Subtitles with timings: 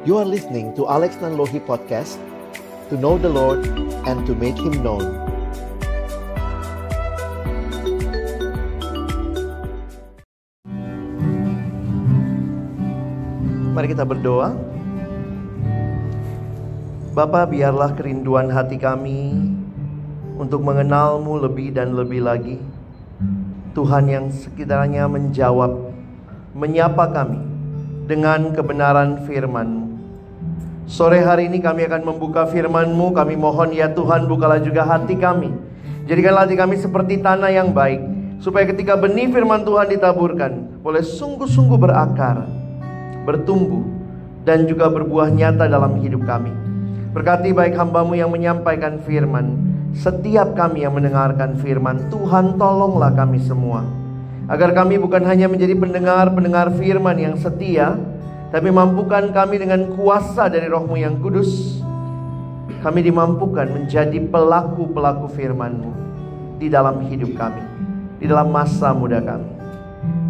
[0.00, 2.16] You are listening to Alex Nanlohi Podcast
[2.88, 3.60] To know the Lord
[4.08, 5.04] and to make Him known.
[13.76, 14.56] Mari kita berdoa.
[17.12, 19.36] Bapa biarlah kerinduan hati kami
[20.40, 22.56] Untuk mengenalmu lebih dan lebih lagi.
[23.76, 25.92] Tuhan yang sekiranya menjawab
[26.56, 27.50] Menyapa kami
[28.10, 29.79] dengan kebenaran firman-Mu.
[30.90, 33.14] Sore hari ini kami akan membuka firman-Mu.
[33.14, 35.54] Kami mohon ya Tuhan bukalah juga hati kami.
[36.10, 38.02] Jadikanlah hati kami seperti tanah yang baik.
[38.42, 40.82] Supaya ketika benih firman Tuhan ditaburkan.
[40.82, 42.42] Boleh sungguh-sungguh berakar.
[43.22, 43.86] Bertumbuh.
[44.42, 46.50] Dan juga berbuah nyata dalam hidup kami.
[47.14, 49.62] Berkati baik hambamu yang menyampaikan firman.
[49.94, 52.10] Setiap kami yang mendengarkan firman.
[52.10, 53.86] Tuhan tolonglah kami semua.
[54.50, 57.94] Agar kami bukan hanya menjadi pendengar-pendengar firman yang setia,
[58.50, 61.78] tapi mampukan kami dengan kuasa dari rohmu yang kudus.
[62.82, 65.92] Kami dimampukan menjadi pelaku-pelaku firman-Mu
[66.58, 67.62] di dalam hidup kami,
[68.18, 69.46] di dalam masa muda kami.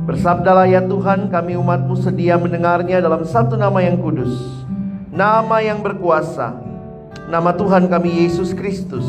[0.04, 4.34] Bersabdalah ya Tuhan, kami umatmu sedia mendengarnya dalam satu nama yang kudus,
[5.14, 6.58] nama yang berkuasa,
[7.30, 9.06] nama Tuhan kami Yesus Kristus.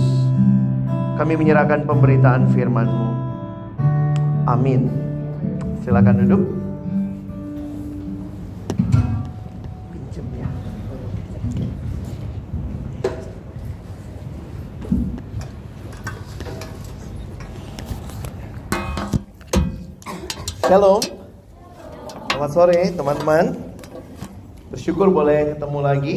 [1.18, 3.10] Kami menyerahkan pemberitaan firman-Mu.
[4.46, 4.90] Amin.
[5.82, 6.61] Silakan duduk.
[20.72, 21.04] Shalom.
[22.32, 23.60] Selamat sore teman-teman.
[24.72, 26.16] Bersyukur boleh ketemu lagi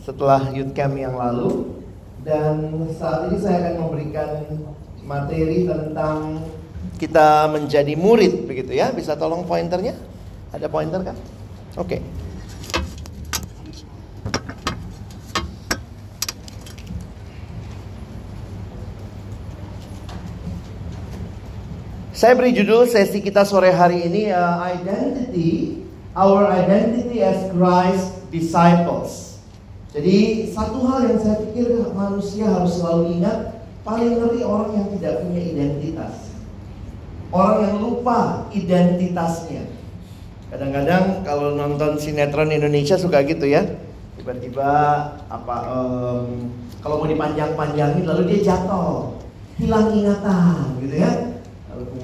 [0.00, 1.76] setelah youth camp yang lalu.
[2.24, 4.48] Dan saat ini saya akan memberikan
[5.04, 6.40] materi tentang
[6.96, 8.88] kita menjadi murid begitu ya.
[8.96, 9.92] Bisa tolong pointernya?
[10.56, 11.16] Ada pointer kan?
[11.76, 12.00] Oke.
[22.22, 25.82] Saya beri judul sesi kita sore hari ini uh, identity
[26.14, 29.42] our identity as Christ disciples.
[29.90, 35.18] Jadi satu hal yang saya pikir manusia harus selalu ingat paling ngeri orang yang tidak
[35.26, 36.30] punya identitas.
[37.34, 39.66] Orang yang lupa identitasnya.
[40.54, 43.66] Kadang-kadang kalau nonton sinetron Indonesia suka gitu ya.
[44.14, 44.70] Tiba-tiba
[45.26, 46.54] apa um,
[46.86, 49.18] kalau mau dipanjang-panjangin lalu dia jatuh,
[49.58, 51.31] hilang ingatan gitu ya.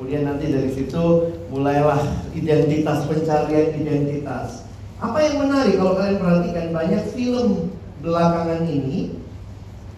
[0.08, 1.04] Kemudian nanti dari situ
[1.52, 2.00] mulailah
[2.32, 4.64] identitas pencarian identitas.
[5.04, 9.20] Apa yang menarik kalau kalian perhatikan banyak film belakangan ini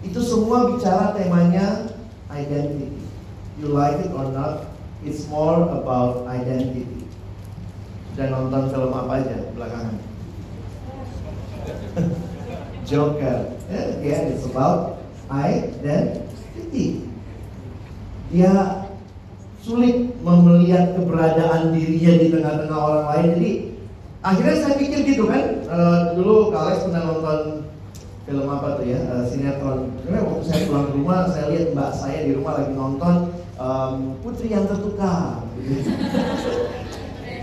[0.02, 1.94] itu semua bicara temanya
[2.26, 3.06] identity.
[3.62, 4.74] You like it or not,
[5.06, 7.06] it's more about identity.
[8.10, 9.94] Sudah nonton film apa aja belakangan?
[12.90, 13.54] Joker.
[13.70, 17.06] Yeah, yeah, it's about identity.
[18.34, 18.79] Dia
[19.60, 23.26] sulit melihat keberadaan dirinya di tengah-tengah orang lain.
[23.36, 23.52] Jadi
[24.24, 25.44] akhirnya saya pikir gitu kan.
[25.68, 27.40] Uh, dulu Kales pernah nonton
[28.24, 29.92] film apa tuh ya uh, sinetron.
[30.04, 33.14] Karena waktu saya pulang ke rumah saya lihat mbak saya di rumah lagi nonton
[33.60, 33.94] um,
[34.24, 35.44] Putri yang tertukar.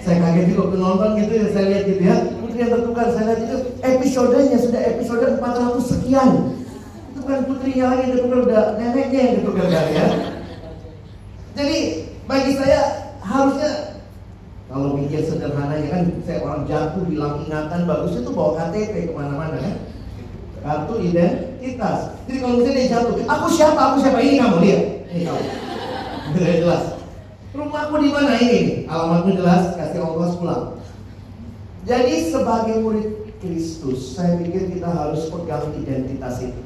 [0.08, 3.12] Saya kaget juga waktu nonton gitu ya saya lihat gitu ya Putri yang tertukar.
[3.12, 6.30] Saya lihat itu episodenya sudah episode 400 sekian.
[7.12, 10.37] Itu kan putrinya lagi tertukar udah neneknya yang tertukar kan ya.
[11.58, 13.98] Jadi bagi saya harusnya
[14.70, 19.58] kalau mikir sederhananya kan saya orang jatuh bilang ingatan bagus itu bawa KTP ke mana-mana
[19.58, 19.76] kan
[20.62, 22.14] kartu identitas.
[22.30, 23.80] Jadi kalau misalnya dia jatuh, aku siapa?
[23.90, 24.20] Aku siapa?
[24.22, 24.84] Ini kamu lihat.
[25.10, 25.44] Ini kamu.
[26.28, 26.84] Sudah jelas.
[27.56, 28.60] Rumahku di mana ini?
[28.86, 29.74] Alamatmu jelas.
[29.80, 30.78] Kasih ongkos pulang.
[31.88, 36.62] Jadi sebagai murid Kristus, saya pikir kita harus pegang identitas itu.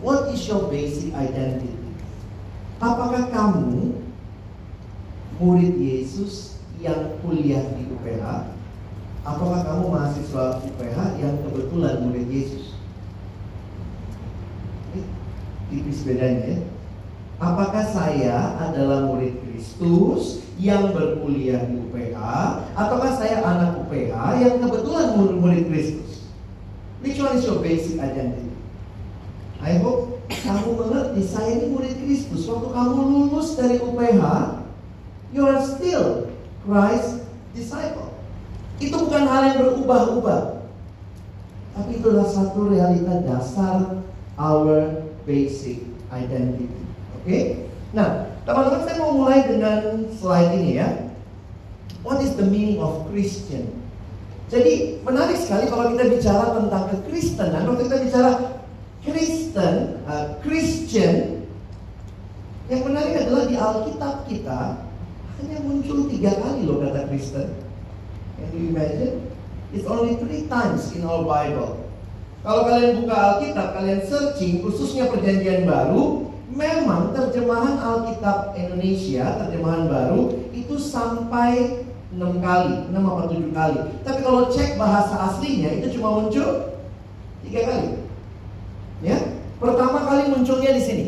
[0.00, 1.79] What is your basic identity?
[2.80, 4.00] Apakah kamu
[5.36, 8.56] murid Yesus yang kuliah di UPH?
[9.20, 12.70] Apakah kamu mahasiswa UPH yang kebetulan murid Yesus?
[15.70, 16.60] tipis bedanya ya.
[17.40, 22.18] Apakah saya adalah murid Kristus yang berkuliah di UPH
[22.76, 26.28] ataukah saya anak UPH yang kebetulan murid Kristus?
[27.00, 28.52] Which one is your basic identity?
[29.64, 32.46] I hope kamu mengerti saya ini murid Kristus.
[32.46, 34.22] Waktu kamu lulus dari UPH,
[35.34, 36.30] you are still
[36.62, 38.14] Christ disciple.
[38.78, 40.62] Itu bukan hal yang berubah-ubah.
[41.74, 44.02] Tapi itulah satu realita dasar
[44.38, 45.82] our basic
[46.14, 46.70] identity.
[47.20, 47.26] Oke?
[47.26, 47.42] Okay?
[47.90, 50.88] Nah, teman-teman saya mau mulai dengan slide ini ya.
[52.00, 53.68] What is the meaning of Christian?
[54.50, 58.30] Jadi menarik sekali kalau kita bicara tentang kekristenan, waktu kita bicara
[59.00, 61.48] Kristen, uh, Christian,
[62.68, 64.84] yang menarik adalah di Alkitab kita
[65.40, 67.48] hanya muncul tiga kali loh kata Kristen.
[68.36, 69.24] Can you imagine?
[69.72, 71.80] It's only three times in our Bible.
[72.44, 80.40] Kalau kalian buka Alkitab, kalian searching, khususnya perjanjian baru, memang terjemahan Alkitab Indonesia, terjemahan baru,
[80.52, 83.80] itu sampai 6 kali, 6 atau 7 kali.
[84.02, 86.48] Tapi kalau cek bahasa aslinya itu cuma muncul
[87.44, 87.88] 3 kali.
[89.00, 89.16] Ya.
[89.60, 91.06] Pertama kali munculnya di sini.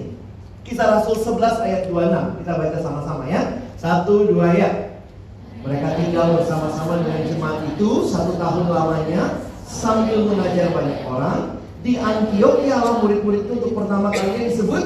[0.65, 2.41] Kisah Rasul 11 ayat 26.
[2.45, 3.61] Kita baca sama-sama ya.
[3.77, 4.71] Satu, dua ya.
[5.63, 11.41] Mereka tinggal bersama-sama dengan jemaat itu satu tahun lamanya sambil mengajar banyak orang.
[11.83, 14.85] Di Antioquia Allah murid-murid itu untuk pertama kalinya disebut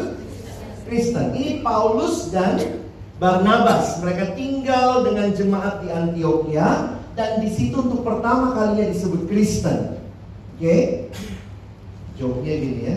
[0.88, 1.32] Kristen.
[1.32, 2.80] Ini Paulus dan
[3.16, 4.00] Barnabas.
[4.00, 9.96] Mereka tinggal dengan jemaat di Antioquia dan di situ untuk pertama kalinya disebut Kristen.
[10.56, 10.64] Oke?
[10.64, 10.80] Okay?
[12.16, 12.96] Jawabnya gini ya.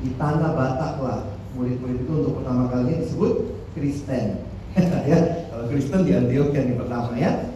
[0.00, 1.20] Di tanah Batak lah
[1.58, 3.32] murid-murid itu untuk pertama kalinya disebut
[3.74, 4.46] Kristen.
[5.10, 5.18] ya,
[5.50, 7.50] kalau Kristen di Antioquia yang pertama ya.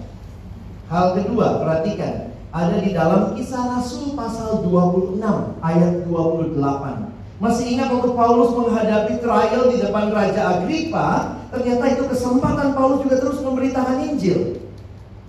[0.90, 2.34] Hal kedua, perhatikan.
[2.54, 5.18] Ada di dalam kisah Rasul pasal 26
[5.58, 7.14] ayat 28.
[7.42, 13.18] Masih ingat waktu Paulus menghadapi trial di depan Raja Agripa, ternyata itu kesempatan Paulus juga
[13.18, 14.62] terus memberitakan Injil.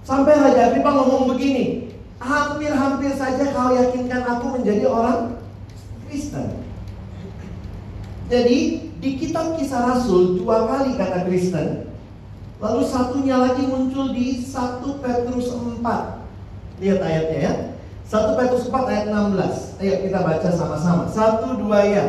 [0.06, 5.36] Sampai Raja Agripa ngomong begini, hampir-hampir saja kau yakinkan aku menjadi orang
[6.08, 6.64] Kristen.
[8.32, 8.58] Jadi
[8.98, 11.92] di kitab kisah Rasul dua kali kata Kristen,
[12.58, 16.82] lalu satunya lagi muncul di 1 Petrus 4.
[16.82, 17.54] Lihat ayatnya ya.
[18.06, 19.82] 1 Petrus 4 ayat 16.
[19.82, 21.04] Ayo kita baca sama-sama.
[21.10, 22.06] Satu dua ya.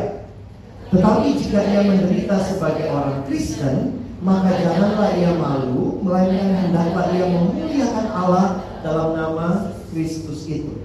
[0.87, 8.07] Tetapi jika ia menderita sebagai orang Kristen, maka janganlah ia malu, melainkan hendaklah ia memuliakan
[8.09, 8.45] Allah
[8.81, 10.77] dalam nama Kristus itu.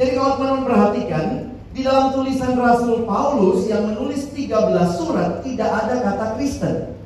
[0.00, 1.26] Jadi kalau teman-teman perhatikan,
[1.76, 6.96] di dalam tulisan Rasul Paulus yang menulis 13 surat tidak ada kata Kristen.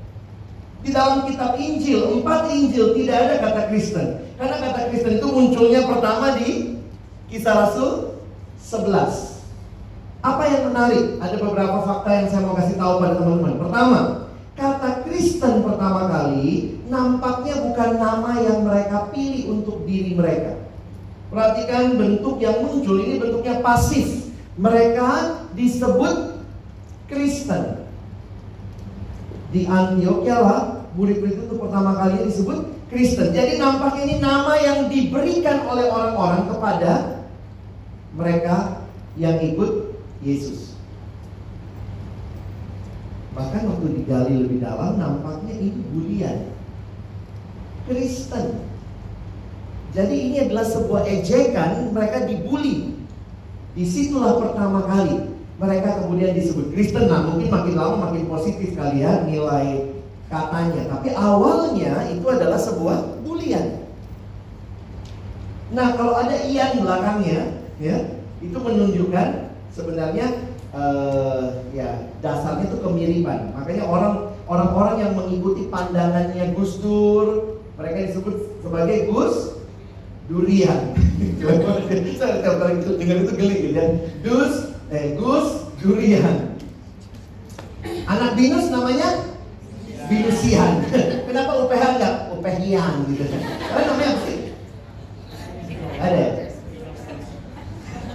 [0.86, 4.06] Di dalam kitab Injil, empat Injil tidak ada kata Kristen.
[4.38, 6.78] Karena kata Kristen itu munculnya pertama di
[7.28, 8.14] Kisah Rasul
[8.62, 9.42] 11.
[10.24, 11.20] Apa yang menarik?
[11.20, 13.60] Ada beberapa fakta yang saya mau kasih tahu pada teman-teman.
[13.60, 14.00] Pertama,
[14.56, 20.63] kata Kristen pertama kali nampaknya bukan nama yang mereka pilih untuk diri mereka.
[21.34, 24.30] Perhatikan bentuk yang muncul ini bentuknya pasif.
[24.54, 26.38] Mereka disebut
[27.10, 27.82] Kristen.
[29.50, 30.62] Di Antioquia lah
[30.94, 33.34] murid-murid itu pertama kali disebut Kristen.
[33.34, 36.92] Jadi nampaknya ini nama yang diberikan oleh orang-orang kepada
[38.14, 38.86] mereka
[39.18, 39.90] yang ikut
[40.22, 40.78] Yesus.
[43.34, 46.54] Bahkan waktu digali lebih dalam nampaknya ini bulian.
[47.90, 48.73] Kristen.
[49.94, 52.98] Jadi ini adalah sebuah ejekan mereka dibully.
[53.78, 57.06] Di situlah pertama kali mereka kemudian disebut Kristen.
[57.06, 59.94] Nah mungkin makin lama makin positif kali ya nilai
[60.26, 60.90] katanya.
[60.90, 63.86] Tapi awalnya itu adalah sebuah bulian.
[65.70, 67.96] Nah kalau ada ian belakangnya, ya
[68.42, 70.26] itu menunjukkan sebenarnya
[70.74, 74.14] uh, ya dasarnya itu kemiripan makanya orang
[74.46, 79.53] orang-orang yang mengikuti pandangannya Gus Dur mereka disebut sebagai Gus
[80.28, 80.96] Durian.
[82.20, 83.86] Saya tiap itu dengar itu geli gitu ya.
[84.24, 84.54] Gus
[84.88, 86.56] eh Gus Durian.
[88.08, 89.36] Anak binus namanya?
[90.08, 90.84] Binusian.
[91.28, 93.24] Kenapa UPH enggak UPHian gitu.
[93.28, 94.10] Karena namanya?
[94.12, 94.38] Apa sih?
[96.00, 96.30] Ada ya?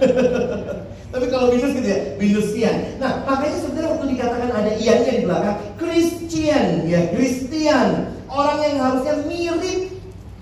[1.10, 2.74] Tapi kalau minus gitu ya, minusian.
[3.02, 8.14] Nah, makanya sebenarnya waktu dikatakan ada iannya di belakang, Christian ya, Christian.
[8.30, 9.90] Orang yang harusnya mirip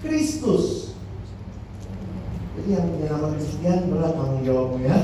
[0.05, 0.78] Kristus.
[3.19, 4.95] Nama Christian berat tanggung jawabmu ya.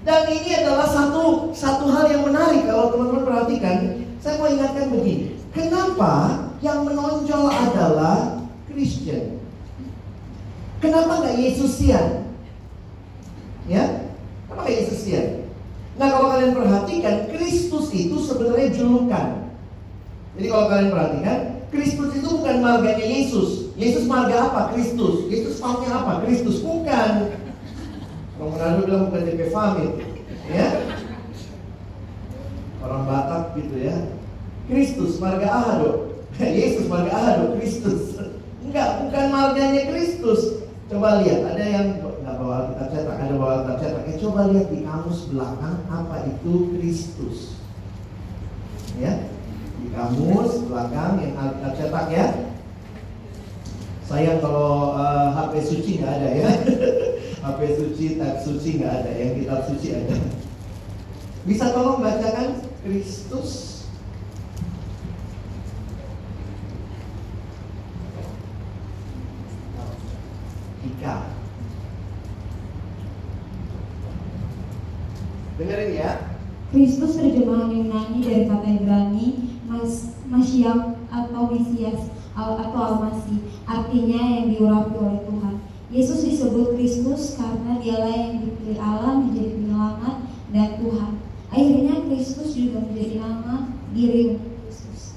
[0.00, 4.00] Dan ini adalah satu satu hal yang menarik kalau teman-teman perhatikan.
[4.24, 9.44] Saya mau ingatkan begini, kenapa yang menonjol adalah Christian?
[10.80, 12.32] Kenapa nggak Yesusian?
[13.68, 14.08] Ya,
[14.48, 15.20] apa Yesus ya?
[16.00, 19.52] Nah kalau kalian perhatikan, Kristus itu sebenarnya julukan.
[20.40, 23.65] Jadi kalau kalian perhatikan, Kristus itu bukan marganya Yesus.
[23.76, 24.60] Yesus marga apa?
[24.72, 25.28] Kristus.
[25.28, 26.24] Yesus pautnya apa?
[26.24, 26.64] Kristus.
[26.64, 27.12] Bukan.
[28.40, 29.90] Orang Manado bilang bukan DP Famil.
[30.48, 30.68] Ya.
[32.80, 33.96] Orang Batak gitu ya.
[34.66, 35.90] Kristus marga Ahado.
[36.40, 37.60] Yesus marga Ahado.
[37.60, 38.16] Kristus.
[38.64, 40.64] Enggak, bukan marganya Kristus.
[40.86, 44.02] Coba lihat, ada yang nggak bawa Alkitab cetak, ada bawa Alkitab cetak.
[44.06, 47.38] Ya, coba lihat di kamus belakang apa itu Kristus.
[49.02, 49.26] Ya,
[49.82, 52.26] di kamus belakang yang Alkitab cetak ya.
[54.06, 56.50] Sayang kalau uh, suci nggak ada ya.
[57.46, 59.10] HP suci, tab suci nggak ada.
[59.18, 60.14] Yang kitab suci ada.
[61.46, 63.82] Bisa tolong bacakan Kristus
[70.86, 71.34] Ika.
[75.58, 76.10] Dengerin ya.
[76.70, 79.26] Kristus terjemahan Yunani dari kata Ibrani
[79.66, 85.54] mas, Mashiach atau Mesias al- atau Almasih artinya yang diurapi oleh Tuhan.
[85.88, 90.16] Yesus disebut Kristus karena dialah yang dipilih Allah menjadi penyelamat
[90.52, 91.10] dan Tuhan.
[91.48, 95.16] Akhirnya Kristus juga menjadi nama diri Kristus.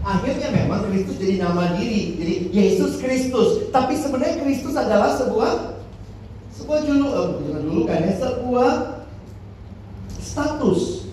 [0.00, 3.68] Akhirnya memang Kristus jadi nama diri, jadi Yesus Kristus.
[3.68, 5.76] Tapi sebenarnya Kristus adalah sebuah
[6.54, 7.28] sebuah julu, eh,
[7.60, 8.72] julukan ya, sebuah
[10.22, 11.10] status.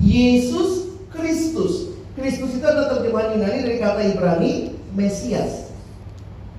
[0.00, 1.79] Yesus Kristus.
[2.20, 4.52] Kristus itu adalah terjemahan Yunani dari kata Ibrani
[4.92, 5.72] Mesias.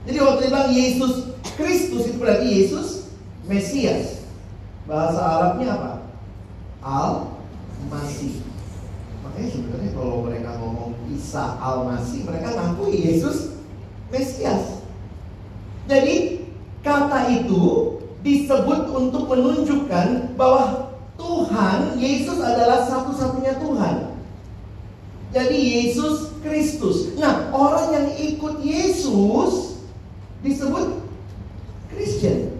[0.09, 3.13] Jadi waktu bilang Yesus Kristus itu berarti Yesus
[3.45, 4.25] Mesias.
[4.89, 5.91] Bahasa Arabnya apa?
[6.81, 8.41] Al-Masih.
[9.21, 13.53] Makanya sebenarnya kalau mereka ngomong Isa Al-Masih, mereka ngaku Yesus
[14.09, 14.81] Mesias.
[15.85, 16.41] Jadi
[16.81, 24.10] kata itu disebut untuk menunjukkan bahwa Tuhan Yesus adalah satu-satunya Tuhan.
[25.31, 27.15] Jadi Yesus Kristus.
[27.15, 29.79] Nah, orang yang ikut Yesus
[30.43, 31.07] disebut
[31.87, 32.59] Christian.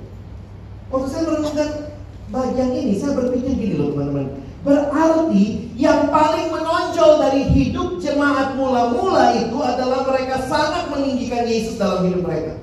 [0.88, 1.70] Waktu saya merenungkan
[2.32, 4.40] bagian ini, saya berpikir gini loh teman-teman.
[4.62, 12.08] Berarti yang paling menonjol dari hidup jemaat mula-mula itu adalah mereka sangat meninggikan Yesus dalam
[12.08, 12.56] hidup mereka.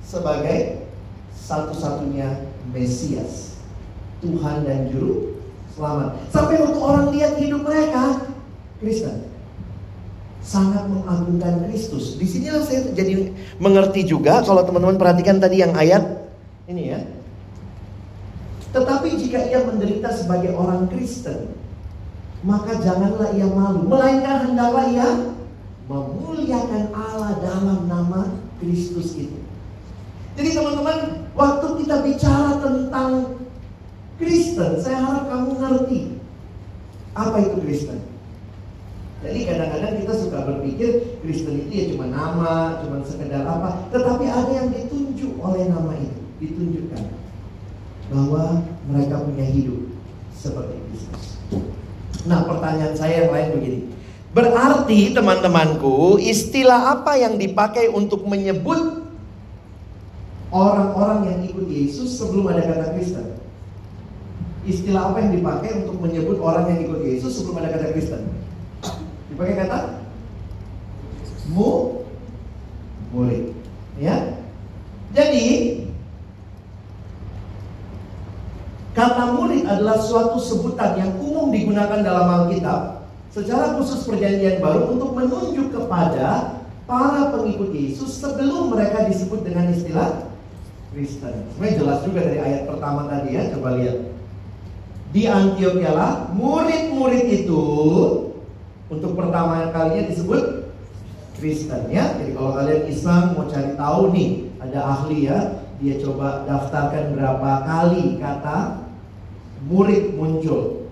[0.00, 0.86] Sebagai
[1.34, 3.58] satu-satunya Mesias.
[4.24, 5.36] Tuhan dan Juru
[5.76, 6.16] Selamat.
[6.32, 8.25] Sampai waktu orang lihat hidup mereka,
[8.80, 9.36] Kristen
[10.46, 12.14] sangat mengagungkan Kristus.
[12.14, 16.06] Di sinilah saya jadi mengerti juga kalau teman-teman perhatikan tadi yang ayat
[16.70, 17.00] ini ya.
[18.70, 21.50] Tetapi jika ia menderita sebagai orang Kristen,
[22.46, 25.08] maka janganlah ia malu, melainkan hendaklah ia
[25.90, 28.20] memuliakan Allah dalam nama
[28.62, 29.38] Kristus itu.
[30.36, 33.40] Jadi teman-teman, waktu kita bicara tentang
[34.20, 36.00] Kristen, saya harap kamu ngerti
[37.16, 38.15] apa itu Kristen.
[39.24, 43.88] Jadi kadang-kadang kita suka berpikir Kristen itu ya cuma nama, cuma sekedar apa.
[43.88, 47.02] Tetapi ada yang ditunjuk oleh nama itu, ditunjukkan
[48.12, 49.88] bahwa mereka punya hidup
[50.36, 51.40] seperti Kristus.
[52.28, 53.80] Nah pertanyaan saya yang lain begini.
[54.36, 59.08] Berarti teman-temanku istilah apa yang dipakai untuk menyebut
[60.52, 63.40] orang-orang yang ikut Yesus sebelum ada kata Kristen?
[64.68, 68.28] Istilah apa yang dipakai untuk menyebut orang yang ikut Yesus sebelum ada kata Kristen?
[69.36, 70.00] Dipakai kata
[71.52, 72.00] mu
[73.12, 73.52] murid.
[74.00, 74.40] Ya.
[75.12, 75.44] Jadi
[78.96, 85.12] kata murid adalah suatu sebutan yang umum digunakan dalam Alkitab secara khusus perjanjian baru untuk
[85.12, 86.56] menunjuk kepada
[86.88, 90.32] para pengikut Yesus sebelum mereka disebut dengan istilah
[90.96, 91.44] Kristen.
[91.52, 94.16] Sebenarnya jelas juga dari ayat pertama tadi ya, coba lihat.
[95.12, 97.64] Di Antioquia lah murid-murid itu
[98.86, 100.70] untuk pertama kalinya disebut
[101.36, 102.16] Kristen ya.
[102.16, 104.30] Jadi kalau kalian Islam mau cari tahu nih,
[104.62, 105.38] ada ahli ya,
[105.82, 108.88] dia coba daftarkan berapa kali kata
[109.68, 110.88] murid muncul.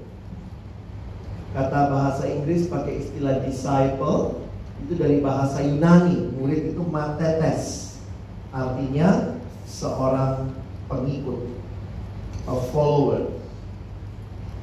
[1.54, 4.42] Kata bahasa Inggris pakai istilah disciple
[4.84, 6.34] itu dari bahasa Yunani.
[6.34, 7.94] Murid itu matetes.
[8.50, 10.50] Artinya seorang
[10.90, 11.46] pengikut,
[12.50, 13.30] a follower.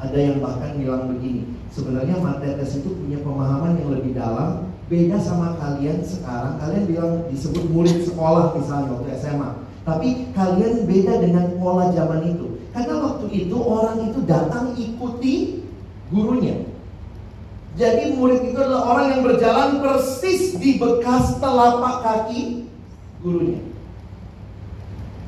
[0.01, 5.55] Ada yang bahkan bilang begini, sebenarnya matetes itu punya pemahaman yang lebih dalam, beda sama
[5.55, 6.59] kalian sekarang.
[6.59, 9.49] Kalian bilang disebut murid sekolah misalnya waktu SMA,
[9.87, 12.59] tapi kalian beda dengan pola zaman itu.
[12.71, 15.63] Karena waktu itu orang itu datang ikuti
[16.11, 16.67] gurunya.
[17.79, 22.67] Jadi murid itu adalah orang yang berjalan persis di bekas telapak kaki
[23.23, 23.63] gurunya.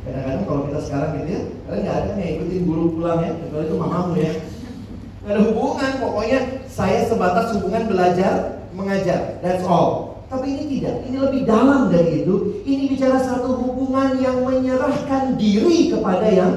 [0.03, 3.63] Kadang-kadang kalau kita sekarang gitu ya, kalian nggak ada yang ikutin guru pulang ya, kecuali
[3.63, 4.33] itu mamamu ya.
[5.23, 10.19] Gak ada hubungan, pokoknya saya sebatas hubungan belajar, mengajar, that's all.
[10.27, 12.59] Tapi ini tidak, ini lebih dalam dari itu.
[12.67, 16.53] Ini bicara satu hubungan yang menyerahkan diri kepada yang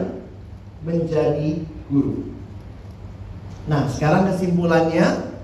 [0.82, 2.26] menjadi guru.
[3.70, 5.36] Nah, sekarang kesimpulannya,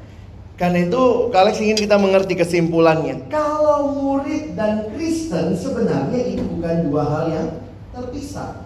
[0.58, 1.02] karena itu
[1.34, 3.26] Kalex ingin kita mengerti kesimpulannya.
[3.30, 7.48] Kalau murid dan Kristen sebenarnya itu bukan dua hal yang
[7.90, 8.62] terpisah.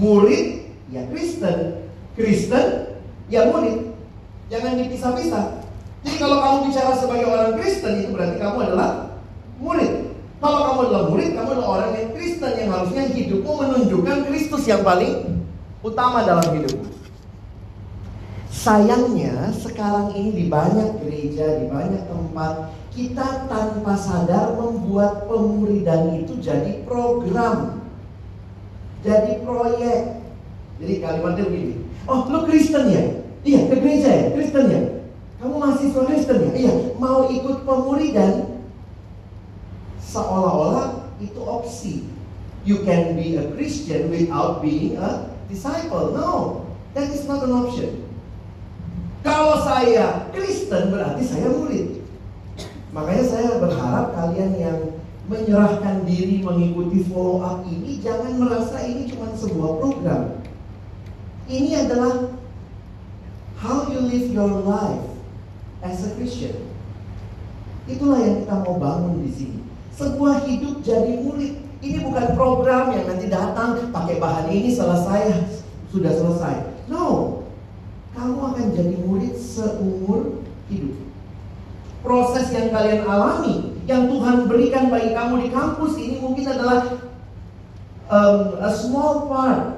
[0.00, 1.84] Murid ya Kristen,
[2.16, 2.97] Kristen
[3.28, 3.92] ya murid.
[4.48, 5.46] Jangan dipisah-pisah.
[6.04, 8.90] Jadi kalau kamu bicara sebagai orang Kristen itu berarti kamu adalah
[9.60, 9.92] murid.
[10.38, 14.82] Kalau kamu adalah murid kamu adalah orang yang Kristen yang harusnya hidupmu menunjukkan Kristus yang
[14.86, 15.42] paling
[15.84, 16.86] utama dalam hidupmu.
[18.48, 26.34] Sayangnya sekarang ini di banyak gereja, di banyak tempat kita tanpa sadar membuat pemuridan itu
[26.42, 27.78] jadi program.
[29.06, 30.18] Jadi proyek.
[30.82, 31.87] Jadi kalimatnya begini.
[32.08, 33.04] Oh, lu Kristen ya?
[33.44, 34.24] Iya, ke gereja ya?
[34.32, 34.80] Kristen ya?
[35.38, 36.50] Kamu mahasiswa Kristen ya?
[36.56, 38.64] Iya, mau ikut pemuridan
[40.00, 42.08] seolah-olah itu opsi.
[42.64, 46.16] You can be a Christian without being a disciple.
[46.16, 46.64] No,
[46.96, 48.08] that is not an option.
[49.20, 52.00] Kalau saya Kristen berarti saya murid.
[52.88, 54.78] Makanya saya berharap kalian yang
[55.28, 60.40] menyerahkan diri mengikuti follow up ini jangan merasa ini cuma sebuah program.
[61.48, 62.28] Ini adalah
[63.56, 65.00] how you live your life
[65.80, 66.60] as a Christian.
[67.88, 69.58] Itulah yang kita mau bangun di sini.
[69.96, 71.56] Sebuah hidup jadi murid.
[71.80, 75.40] Ini bukan program yang nanti datang pakai bahan ini selesai
[75.88, 76.84] sudah selesai.
[76.92, 77.40] No,
[78.12, 81.00] kamu akan jadi murid seumur hidup.
[82.04, 87.08] Proses yang kalian alami, yang Tuhan berikan bagi kamu di kampus ini mungkin adalah
[88.12, 89.77] um, a small part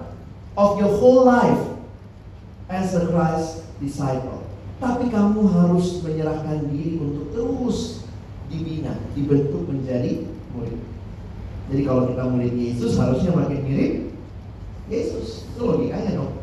[0.57, 1.63] of your whole life
[2.71, 4.43] as a Christ disciple.
[4.81, 8.09] Tapi kamu harus menyerahkan diri untuk terus
[8.49, 10.25] dibina, dibentuk menjadi
[10.57, 10.81] murid.
[11.71, 13.93] Jadi kalau kita murid Yesus harusnya makin mirip
[14.91, 15.47] Yesus.
[15.55, 16.35] Itu logikanya dong.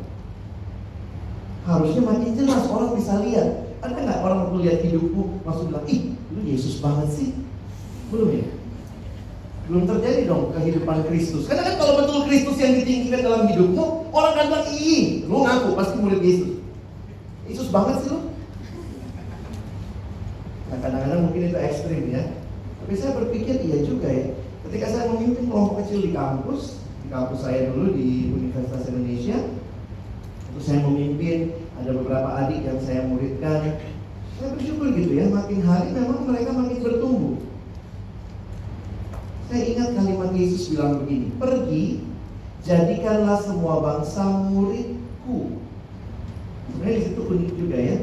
[1.67, 3.75] Harusnya makin jelas orang bisa lihat.
[3.83, 7.29] Ada nggak orang waktu lihat hidupku langsung bilang, ih, lu Yesus banget sih?
[8.07, 8.56] Belum ya?
[9.67, 11.43] Belum terjadi dong kehidupan Kristus.
[11.43, 15.75] Karena kan kalau betul Kristus yang ditinggikan dalam hidupmu, orang kan bilang, ih, lu ngaku
[15.75, 16.51] pasti murid Yesus.
[17.51, 18.19] Yesus banget sih lu.
[20.71, 22.23] Nah kadang-kadang mungkin itu ekstrim ya.
[22.83, 24.25] Tapi saya berpikir iya juga ya.
[24.67, 29.37] Ketika saya memimpin kelompok kecil di kampus, di kampus saya dulu di Universitas Indonesia,
[30.51, 33.79] itu saya memimpin, ada beberapa adik yang saya muridkan.
[34.39, 37.35] Saya bersyukur gitu ya, makin hari memang mereka makin bertumbuh.
[39.47, 42.03] Saya ingat kalimat Yesus bilang begini, pergi,
[42.67, 45.55] jadikanlah semua bangsa muridku.
[46.67, 47.97] Sebenarnya di situ unik juga ya.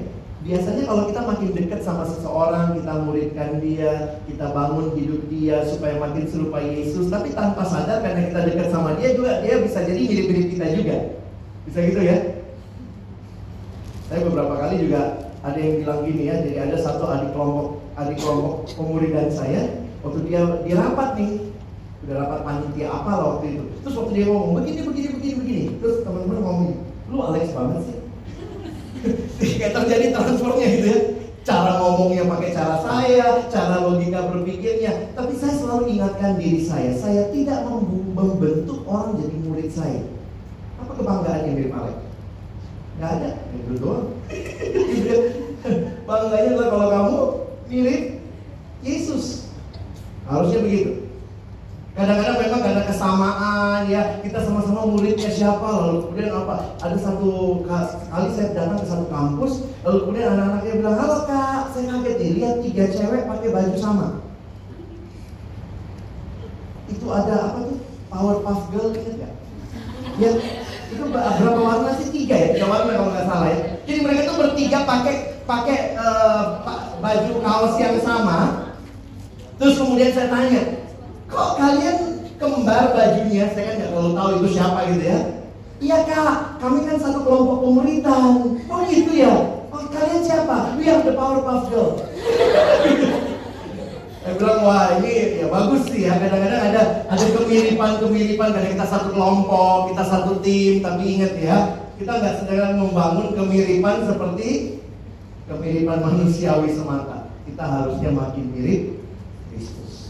[0.45, 6.01] Biasanya kalau kita makin dekat sama seseorang, kita muridkan dia, kita bangun hidup dia supaya
[6.01, 10.01] makin serupa Yesus, tapi tanpa sadar karena kita dekat sama dia juga dia bisa jadi
[10.01, 10.97] mirip-mirip kita juga.
[11.69, 12.41] Bisa gitu ya?
[14.09, 18.17] Saya beberapa kali juga ada yang bilang gini ya, jadi ada satu adik kelompok adik
[18.21, 21.33] kelompok pemuridan saya, waktu dia dia rapat nih,
[22.05, 23.65] udah rapat panitia apa lah waktu itu.
[23.83, 26.71] Terus waktu dia ngomong begini begini begini begini, terus teman-teman ngomong,
[27.09, 27.99] lu Alex banget sih.
[29.61, 31.01] kayak terjadi transfernya gitu ya
[31.45, 35.13] cara ngomongnya pakai cara saya, cara logika berpikirnya.
[35.13, 37.69] Tapi saya selalu ingatkan diri saya, saya tidak
[38.17, 40.03] membentuk orang jadi murid saya.
[40.81, 41.97] Apa kebanggaan yang mirip Alex?
[42.97, 44.09] Gak ada, itu doang.
[46.09, 47.19] Bangganya adalah kalau kamu
[47.69, 48.04] mirip.
[50.35, 50.93] Harusnya begitu.
[51.95, 54.19] Kadang-kadang memang karena kesamaan ya.
[54.19, 56.75] Kita sama-sama muridnya siapa lalu kemudian apa?
[56.83, 57.63] Ada satu
[58.11, 59.53] kali saya datang ke satu kampus
[59.87, 61.71] lalu kemudian anak-anaknya bilang halo kak.
[61.71, 64.09] Saya kaget lihat tiga cewek pakai baju sama.
[66.91, 67.79] Itu ada apa tuh?
[68.11, 69.33] Power puff girl ingat gak?
[70.23, 70.31] ya
[70.95, 72.11] itu berapa warna sih?
[72.11, 72.49] Tiga ya?
[72.59, 73.59] Tiga warna kalau nggak salah ya.
[73.87, 75.15] Jadi mereka tuh bertiga pakai
[75.47, 76.63] pakai uh,
[76.99, 78.64] baju kaos yang sama
[79.61, 80.63] terus kemudian saya tanya
[81.31, 83.51] kok kalian kembar bajunya?
[83.53, 85.21] Saya kan nggak terlalu tahu itu siapa gitu ya.
[85.83, 86.37] Iya kak.
[86.63, 89.35] Kami kan satu kelompok pemuritan oh gitu ya?
[89.75, 90.79] Oh kalian siapa?
[90.79, 91.99] We are the power girl.
[94.25, 96.17] Saya bilang wah ini ya bagus sih ya.
[96.17, 98.57] Kadang-kadang ada ada kemiripan-kemiripan.
[98.57, 100.81] Karena kita satu kelompok kita satu tim.
[100.81, 101.57] Tapi ingat ya
[102.01, 104.81] kita nggak sedang membangun kemiripan seperti
[105.45, 107.29] kemiripan manusiawi semata.
[107.45, 109.04] Kita harusnya makin mirip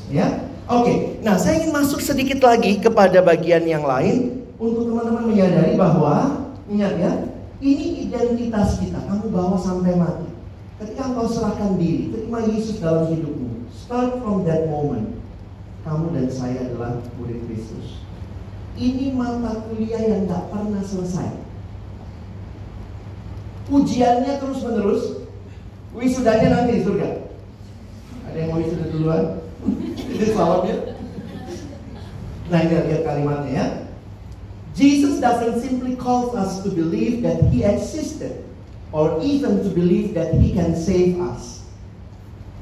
[0.08, 5.76] ya Oke, nah saya ingin masuk sedikit lagi kepada bagian yang lain untuk teman-teman menyadari
[5.76, 6.40] bahwa
[6.72, 7.12] ingat ya,
[7.60, 10.24] ini identitas kita, kamu bawa sampai mati.
[10.80, 15.12] Ketika engkau serahkan diri, terima Yesus dalam hidupmu, start from that moment,
[15.84, 18.00] kamu dan saya adalah murid Kristus.
[18.80, 21.28] Ini mata kuliah yang tak pernah selesai.
[23.68, 25.28] Ujiannya terus menerus,
[25.92, 27.20] wisudanya nanti surga.
[28.32, 29.43] Ada yang mau wisuda duluan?
[29.64, 30.76] Ini selamatnya.
[32.52, 33.66] Nah ini lihat kalimatnya ya.
[34.74, 38.42] Jesus doesn't simply call us to believe that He existed
[38.90, 41.64] or even to believe that He can save us.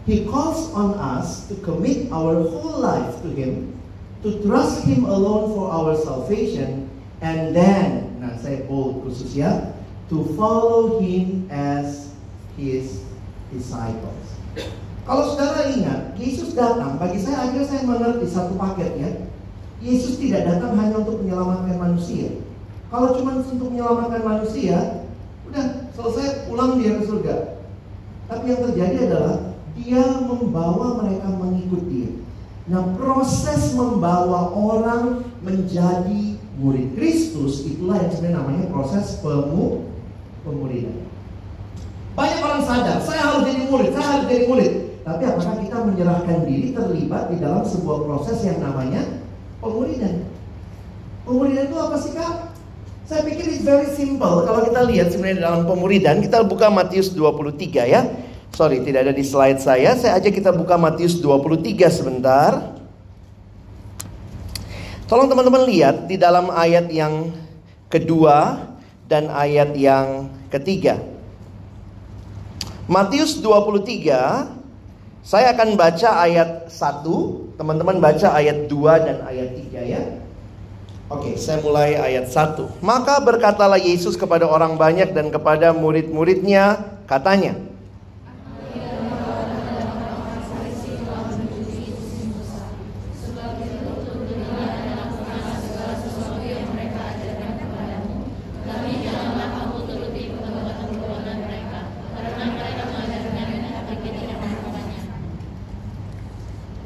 [0.05, 3.73] He calls on us to commit our whole life to Him
[4.23, 6.89] to trust Him alone for our salvation,
[7.21, 9.75] and then, nah saya bold khusus ya,
[10.07, 12.15] to follow Him as
[12.55, 13.03] His
[13.51, 14.22] disciples.
[15.03, 19.11] Kalau saudara ingat, Yesus datang, bagi saya akhirnya saya mengerti satu paket ya.
[19.83, 22.39] Yesus tidak datang hanya untuk menyelamatkan manusia.
[22.87, 25.03] Kalau cuma untuk menyelamatkan manusia,
[25.51, 27.37] udah selesai pulang dia ke surga.
[28.31, 29.35] Tapi yang terjadi adalah
[29.75, 32.11] dia membawa mereka mengikut dia.
[32.71, 39.91] Nah proses membawa orang menjadi murid Kristus itulah yang sebenarnya namanya proses pemu
[40.47, 41.11] pemuridan.
[42.15, 44.73] Banyak orang sadar, saya harus jadi murid, saya harus jadi murid.
[45.03, 49.03] Tapi apakah kita menyerahkan diri terlibat di dalam sebuah proses yang namanya
[49.59, 50.31] pemuridan?
[51.27, 52.55] Pemuridan itu apa sih kak?
[53.03, 54.47] Saya pikir it's very simple.
[54.47, 58.07] Kalau kita lihat sebenarnya dalam pemuridan, kita buka Matius 23 ya.
[58.55, 59.99] Sorry, tidak ada di slide saya.
[59.99, 62.79] Saya aja kita buka Matius 23 sebentar.
[65.11, 67.35] Tolong teman-teman lihat di dalam ayat yang
[67.91, 68.71] kedua
[69.11, 71.03] dan ayat yang ketiga.
[72.87, 74.62] Matius 23
[75.23, 80.03] saya akan baca ayat 1, teman-teman baca ayat 2 dan ayat 3 ya.
[81.07, 82.83] Oke, saya mulai ayat 1.
[82.83, 87.55] Maka berkatalah Yesus kepada orang banyak dan kepada murid-muridnya, katanya,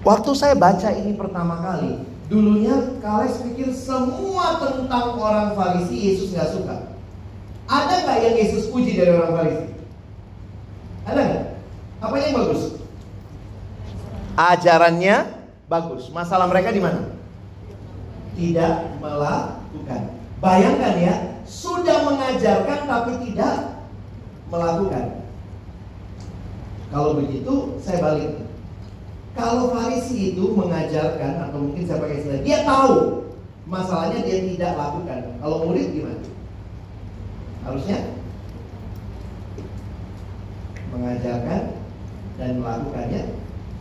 [0.07, 1.99] Waktu saya baca ini pertama kali,
[2.31, 6.95] dulunya Kales pikir semua tentang orang Farisi Yesus nggak suka.
[7.67, 9.67] Ada nggak yang Yesus puji dari orang Farisi?
[11.11, 11.45] Ada nggak?
[12.07, 12.79] Apa yang bagus?
[14.39, 15.17] Ajarannya
[15.67, 16.07] bagus.
[16.15, 17.11] Masalah mereka di mana?
[18.39, 20.03] Tidak melakukan.
[20.39, 23.83] Bayangkan ya, sudah mengajarkan tapi tidak
[24.55, 25.27] melakukan.
[26.95, 28.46] Kalau begitu, saya balik.
[29.37, 33.21] Kalau Farisi itu mengajarkan atau mungkin saya pakai istilah, dia tahu
[33.69, 35.19] masalahnya dia tidak lakukan.
[35.45, 36.25] Kalau murid gimana?
[37.69, 37.99] Harusnya
[40.89, 41.61] mengajarkan
[42.41, 43.23] dan melakukannya,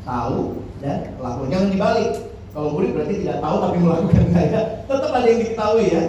[0.03, 1.51] tahu dan melakukan.
[1.55, 2.11] Jangan dibalik.
[2.51, 6.03] Kalau murid berarti tidak tahu tapi melakukan kayak tetap ada yang diketahui ya.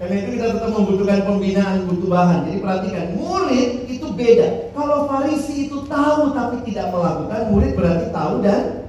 [0.00, 2.48] Karena itu kita tetap membutuhkan pembinaan, butuh bahan.
[2.48, 4.72] Jadi perhatikan, murid itu beda.
[4.72, 8.88] Kalau Farisi itu tahu tapi tidak melakukan, murid berarti tahu dan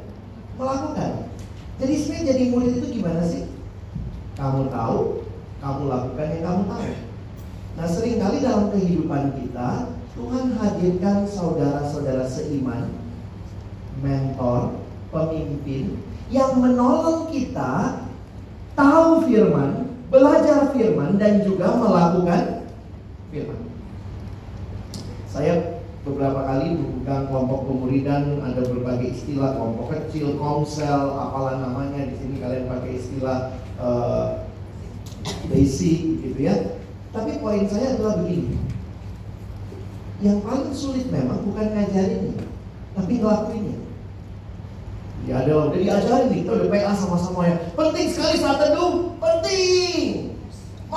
[0.55, 1.27] melakukan.
[1.83, 3.43] Jadi sebenarnya jadi murid itu gimana sih?
[4.39, 5.27] Kamu tahu,
[5.59, 6.87] kamu lakukan yang kamu tahu.
[7.75, 12.87] Nah sering kali dalam kehidupan kita, Tuhan hadirkan saudara-saudara seiman,
[13.99, 14.79] mentor,
[15.11, 15.99] pemimpin,
[16.31, 18.07] yang menolong kita
[18.79, 22.67] tahu firman, belajar firman dan juga melakukan
[23.31, 23.63] firman.
[25.31, 32.15] Saya beberapa kali bukan kelompok pemuridan ada berbagai istilah kelompok kecil, komsel, apalah namanya di
[32.19, 34.43] sini kalian pakai istilah uh,
[35.47, 36.75] basic gitu ya.
[37.15, 38.59] Tapi poin saya adalah begini.
[40.19, 42.45] Yang paling sulit memang bukan ngajarinnya,
[42.99, 43.79] tapi ngelakuinnya.
[45.29, 47.55] Ya ada udah diajarin nih, kita udah PA sama-sama ya.
[47.77, 48.70] Penting sekali penting.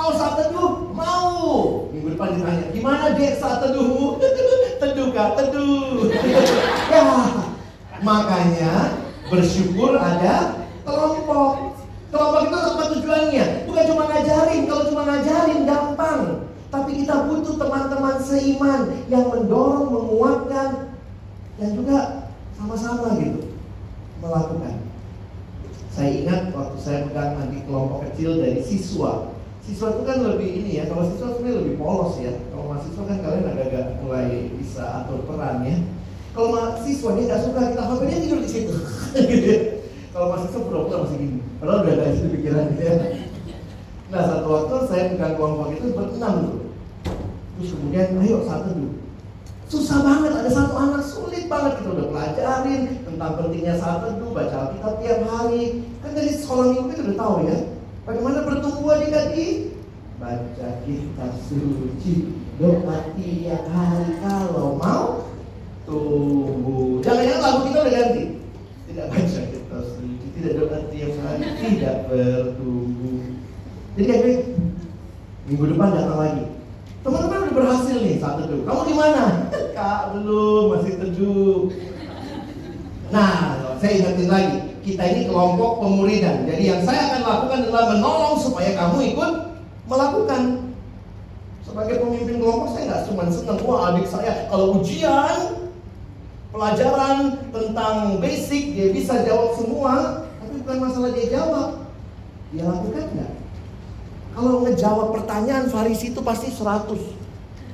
[0.05, 0.93] Mau saat teduh?
[0.93, 1.41] Mau.
[1.89, 4.21] Minggu depan ditanya, gimana dek saat teduhmu?
[4.85, 6.13] teduh kak, teduh.
[6.93, 7.09] ya,
[8.05, 9.01] makanya
[9.33, 11.81] bersyukur ada kelompok.
[12.13, 13.45] Kelompok itu apa tujuannya?
[13.65, 16.19] Bukan cuma ngajarin, kalau cuma ngajarin gampang.
[16.69, 21.01] Tapi kita butuh teman-teman seiman yang mendorong, menguatkan,
[21.57, 23.57] dan juga sama-sama gitu
[24.21, 24.85] melakukan.
[25.89, 29.33] Saya ingat waktu saya pegang nanti kelompok kecil dari siswa.
[29.65, 32.33] Siswa itu kan lebih ini ya, kalau siswa sebenarnya lebih polos ya.
[32.53, 35.77] Kalau mahasiswa kan kalian agak-agak mulai bisa atur peran ya.
[36.37, 38.75] Kalau mahasiswa dia nggak suka kita apa dia tidur di situ.
[40.13, 41.37] kalau mahasiswa pura-pura masih gini.
[41.57, 42.93] Padahal udah ada itu pikiran ya.
[44.13, 46.57] Nah satu waktu saya pegang kelompok itu berenam tuh.
[47.57, 48.91] Terus kemudian ayo satu dulu
[49.65, 54.69] Susah banget, ada satu anak sulit banget kita udah pelajarin tentang pentingnya saat teduh, baca
[54.69, 55.81] Alkitab tiap hari.
[56.05, 57.57] Kan dari sekolah minggu kita udah tahu ya.
[58.05, 59.73] Bagaimana bertumbuh adik-adik?
[60.21, 65.25] Baca kitab suci, doa tiap hari kalau mau
[65.89, 67.01] tumbuh.
[67.01, 68.23] Jangan-jangan lagu kita udah ganti.
[68.85, 73.21] Tidak baca kitab suci, tidak doa tiap hari, tidak bertumbuh.
[73.97, 74.39] Jadi kayak
[75.49, 76.45] minggu depan datang lagi
[77.05, 78.65] Teman-teman udah berhasil nih saat teduh.
[78.65, 79.49] Kamu gimana?
[79.77, 81.69] Kak belum, masih teduh.
[83.09, 83.33] Nah,
[83.81, 84.74] saya ingetin lagi.
[84.85, 86.45] Kita ini kelompok pemuridan.
[86.45, 89.31] Jadi yang saya akan lakukan adalah menolong supaya kamu ikut
[89.89, 90.41] melakukan.
[91.65, 95.65] Sebagai pemimpin kelompok saya nggak cuma senang, wah adik saya kalau ujian
[96.53, 101.69] pelajaran tentang basic dia bisa jawab semua, tapi bukan masalah dia jawab,
[102.53, 103.33] dia lakukan nggak?
[104.37, 106.85] Kalau ngejawab pertanyaan Farisi itu pasti 100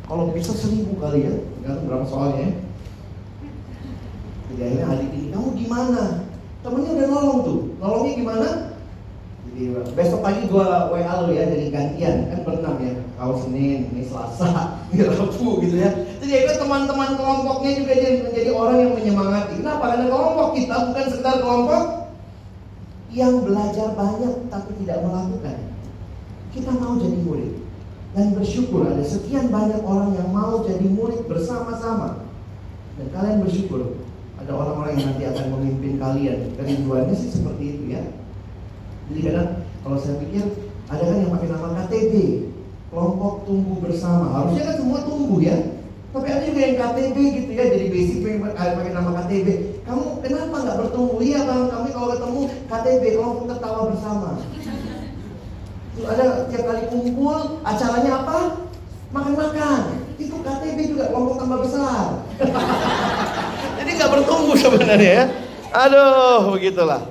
[0.08, 2.52] kalau bisa seribu kali ya, tergantung berapa soalnya ya.
[4.52, 6.04] Jadi akhirnya adik ini, kamu gimana?
[6.62, 8.50] Temennya udah nolong tuh, nolongnya gimana?
[9.50, 9.62] Jadi
[9.98, 12.94] besok pagi gua WA lo ya, jadi gantian kan berenam ya.
[13.18, 14.48] Kau Senin, ini Selasa,
[14.94, 15.90] ini Rabu gitu ya.
[16.22, 19.54] Jadi akhirnya teman-teman kelompoknya juga jadi menjadi orang yang menyemangati.
[19.58, 19.84] Kenapa?
[19.90, 21.84] Karena kelompok kita bukan sekedar kelompok
[23.12, 25.58] yang belajar banyak tapi tidak melakukan.
[26.54, 27.54] Kita mau jadi murid
[28.12, 32.28] dan bersyukur ada sekian banyak orang yang mau jadi murid bersama-sama.
[33.00, 34.01] Dan kalian bersyukur
[34.42, 36.40] ada orang-orang yang nanti akan memimpin kalian.
[36.58, 38.02] Kerinduannya sih seperti itu ya.
[39.10, 39.50] Jadi kadang
[39.86, 40.44] kalau saya pikir
[40.90, 42.14] ada kan yang pakai nama KTB,
[42.90, 44.26] kelompok tumbuh bersama.
[44.34, 45.58] Harusnya kan semua tumbuh ya.
[46.12, 48.18] Tapi ada juga yang KTB gitu ya, jadi basic
[48.52, 49.48] pakai nama KTB.
[49.88, 51.20] Kamu kenapa nggak bertumbuh?
[51.24, 54.30] Iya bang, kami kalau ketemu KTB kelompok tertawa bersama
[56.08, 58.40] ada tiap kali kumpul, acaranya apa?
[59.12, 59.82] Makan-makan.
[60.16, 62.26] Itu KTB juga kelompok tambah besar.
[63.82, 65.26] Jadi nggak bertumbuh sebenarnya ya.
[65.74, 67.02] Aduh, begitulah.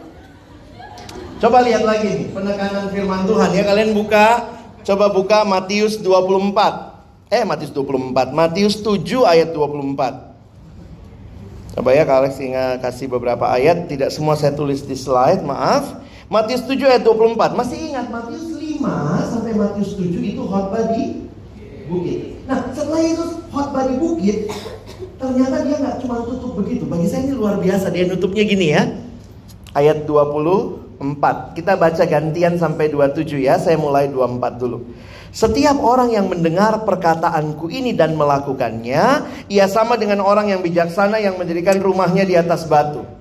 [1.42, 3.66] Coba lihat lagi nih penekanan firman Tuhan ya.
[3.66, 4.54] Kalian buka,
[4.86, 7.34] coba buka Matius 24.
[7.34, 8.30] Eh, Matius 24.
[8.30, 10.30] Matius 7 ayat 24.
[11.74, 13.90] Coba ya, kalau ingat kasih beberapa ayat.
[13.90, 15.98] Tidak semua saya tulis di slide, maaf.
[16.30, 17.58] Matius 7 ayat 24.
[17.58, 18.78] Masih ingat Matius 5
[19.26, 21.26] sampai Matius 7 itu khotbah di
[21.90, 22.46] bukit.
[22.46, 24.46] Nah, setelah Yesus khotbah di bukit,
[25.20, 26.88] ternyata dia nggak cuma tutup begitu.
[26.88, 27.92] Bagi saya ini luar biasa.
[27.92, 28.88] Dia nutupnya gini ya.
[29.76, 31.54] Ayat 24.
[31.54, 33.60] Kita baca gantian sampai 27 ya.
[33.60, 34.82] Saya mulai 24 dulu.
[35.30, 39.04] Setiap orang yang mendengar perkataanku ini dan melakukannya,
[39.46, 43.19] ia sama dengan orang yang bijaksana yang mendirikan rumahnya di atas batu.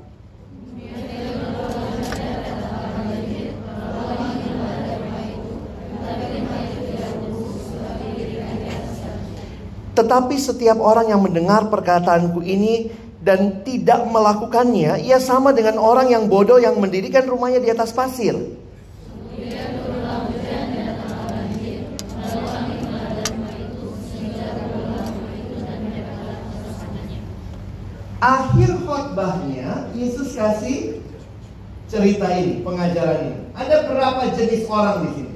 [10.00, 12.88] Tetapi setiap orang yang mendengar perkataanku ini
[13.20, 18.32] dan tidak melakukannya, ia sama dengan orang yang bodoh yang mendirikan rumahnya di atas pasir.
[28.24, 31.04] Akhir khotbahnya Yesus kasih
[31.92, 33.40] cerita ini, pengajaran ini.
[33.52, 35.34] Ada berapa jenis orang di sini?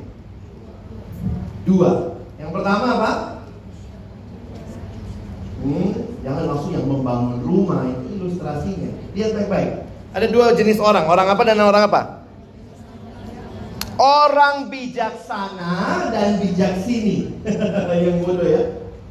[1.67, 2.15] Dua.
[2.39, 3.11] Yang pertama apa?
[5.63, 5.95] Hmm,
[6.27, 8.91] jangan langsung yang membangun rumah itu ilustrasinya.
[9.15, 9.71] Lihat baik-baik.
[10.11, 11.07] Ada dua jenis orang.
[11.07, 12.01] Orang apa dan orang apa?
[13.95, 17.31] Orang bijaksana dan bijak sini.
[18.03, 18.63] yang bodoh ya.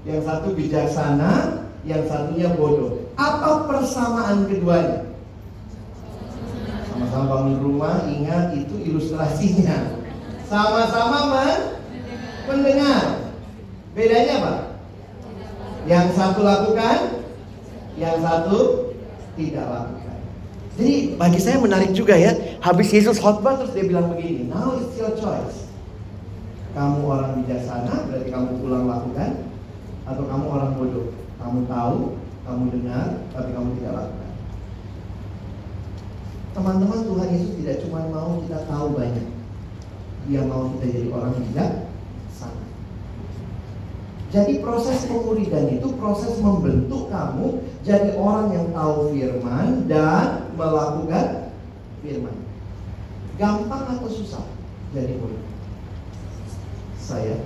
[0.05, 3.01] Yang satu bijaksana, yang satunya bodoh.
[3.17, 5.09] Apa persamaan keduanya?
[6.93, 9.97] Sama-sama bangun rumah, ingat itu ilustrasinya.
[10.53, 11.33] Sama-sama
[12.45, 13.33] mendengar.
[13.97, 14.72] Bedanya apa?
[15.83, 17.27] Yang satu lakukan,
[17.99, 18.91] yang satu
[19.35, 20.17] tidak lakukan.
[20.79, 22.33] Jadi bagi saya menarik juga ya.
[22.65, 25.69] Habis Yesus khotbah terus dia bilang begini, now it's your choice.
[26.73, 29.45] Kamu orang bijaksana berarti kamu pulang lakukan
[30.09, 31.09] atau kamu orang bodoh.
[31.37, 32.17] Kamu tahu,
[32.49, 34.31] kamu dengar, tapi kamu tidak lakukan.
[36.53, 39.29] Teman-teman Tuhan Yesus tidak cuma mau kita tahu banyak.
[40.31, 41.71] Dia mau kita jadi orang bijak,
[44.33, 51.53] jadi proses pemuridan itu proses membentuk kamu jadi orang yang tahu firman dan melakukan
[52.01, 52.37] firman.
[53.37, 54.45] Gampang atau susah
[54.97, 55.45] jadi murid?
[56.97, 57.45] Saya,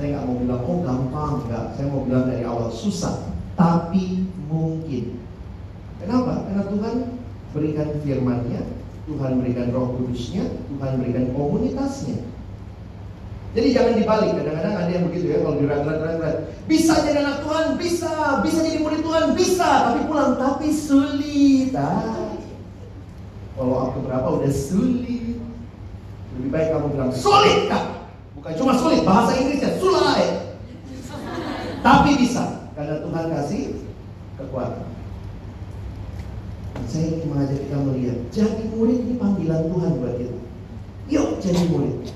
[0.00, 1.64] saya nggak mau bilang oh gampang, nggak.
[1.76, 5.20] Saya mau bilang dari awal susah, tapi mungkin.
[6.00, 6.44] Kenapa?
[6.48, 6.96] Karena Tuhan
[7.52, 8.62] berikan firman-Nya,
[9.08, 12.35] Tuhan berikan Roh Kudusnya, Tuhan berikan komunitasnya.
[13.56, 14.30] Jadi jangan dibalik.
[14.36, 16.36] Kadang-kadang ada yang begitu ya kalau dirat-rat-rat.
[16.68, 18.12] Bisa jadi anak Tuhan, bisa.
[18.44, 19.70] Bisa jadi murid Tuhan, bisa.
[19.88, 21.72] Tapi pulang, tapi sulit.
[21.72, 22.36] Ah.
[23.56, 25.40] Kalau aku berapa udah sulit.
[26.36, 28.12] Lebih baik kamu bilang sulit kak.
[28.36, 30.30] Bukan cuma sulit, bahasa Inggrisnya sulit.
[31.80, 32.68] Tapi bisa.
[32.76, 33.62] Karena Tuhan kasih
[34.36, 34.84] kekuatan.
[36.84, 40.38] Saya ingin mengajak kita melihat, jadi murid ini panggilan Tuhan buat kita.
[41.08, 42.15] Yuk jadi murid.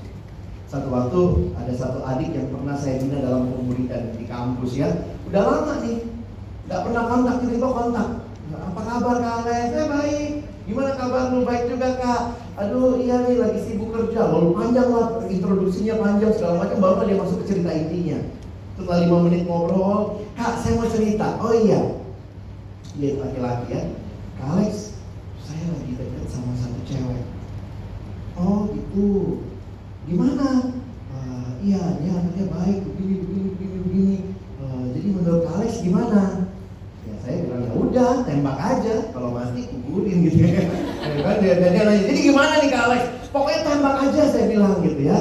[0.71, 4.87] Satu waktu ada satu adik yang pernah saya bina dalam pemuridan di kampus ya.
[5.27, 6.07] Udah lama nih,
[6.71, 8.07] nggak pernah kontak, tiba-tiba kontak.
[8.55, 9.67] Apa kabar kalian?
[9.67, 10.31] Saya baik.
[10.63, 11.43] Gimana kabar lu?
[11.43, 12.39] Baik juga kak.
[12.55, 14.31] Aduh iya nih lagi sibuk kerja.
[14.31, 16.77] Lalu panjang lah introduksinya panjang segala macam.
[16.79, 18.19] Baru dia masuk ke cerita intinya.
[18.79, 21.35] Setelah lima menit ngobrol, kak saya mau cerita.
[21.43, 21.99] Oh iya,
[22.95, 23.83] dia laki-laki ya.
[24.39, 24.95] Kak Alex,
[25.43, 27.27] saya lagi deket sama satu cewek.
[28.39, 29.43] Oh gitu.
[30.09, 30.47] Gimana?
[31.13, 34.17] "Eh, iya, dia anaknya baik, begini, begini, begini, begini.
[34.61, 36.21] Eh, jadi menurut Alex gimana?
[37.05, 38.95] Ya saya bilang ya udah, tembak aja.
[39.13, 40.65] Kalau mati kuburin gitu ya.
[41.25, 43.01] Kan dia, dia, nanya, jadi gimana nih Kak Alex?
[43.31, 45.19] Pokoknya tembak aja saya bilang gitu ya.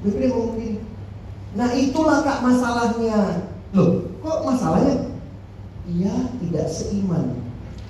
[0.00, 0.80] Dia ngomong gini.
[1.50, 3.20] Nah itulah kak masalahnya.
[3.76, 4.96] Loh, kok masalahnya?
[5.90, 7.36] Ia tidak seiman.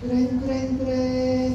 [0.00, 1.50] Keren, keren, keren.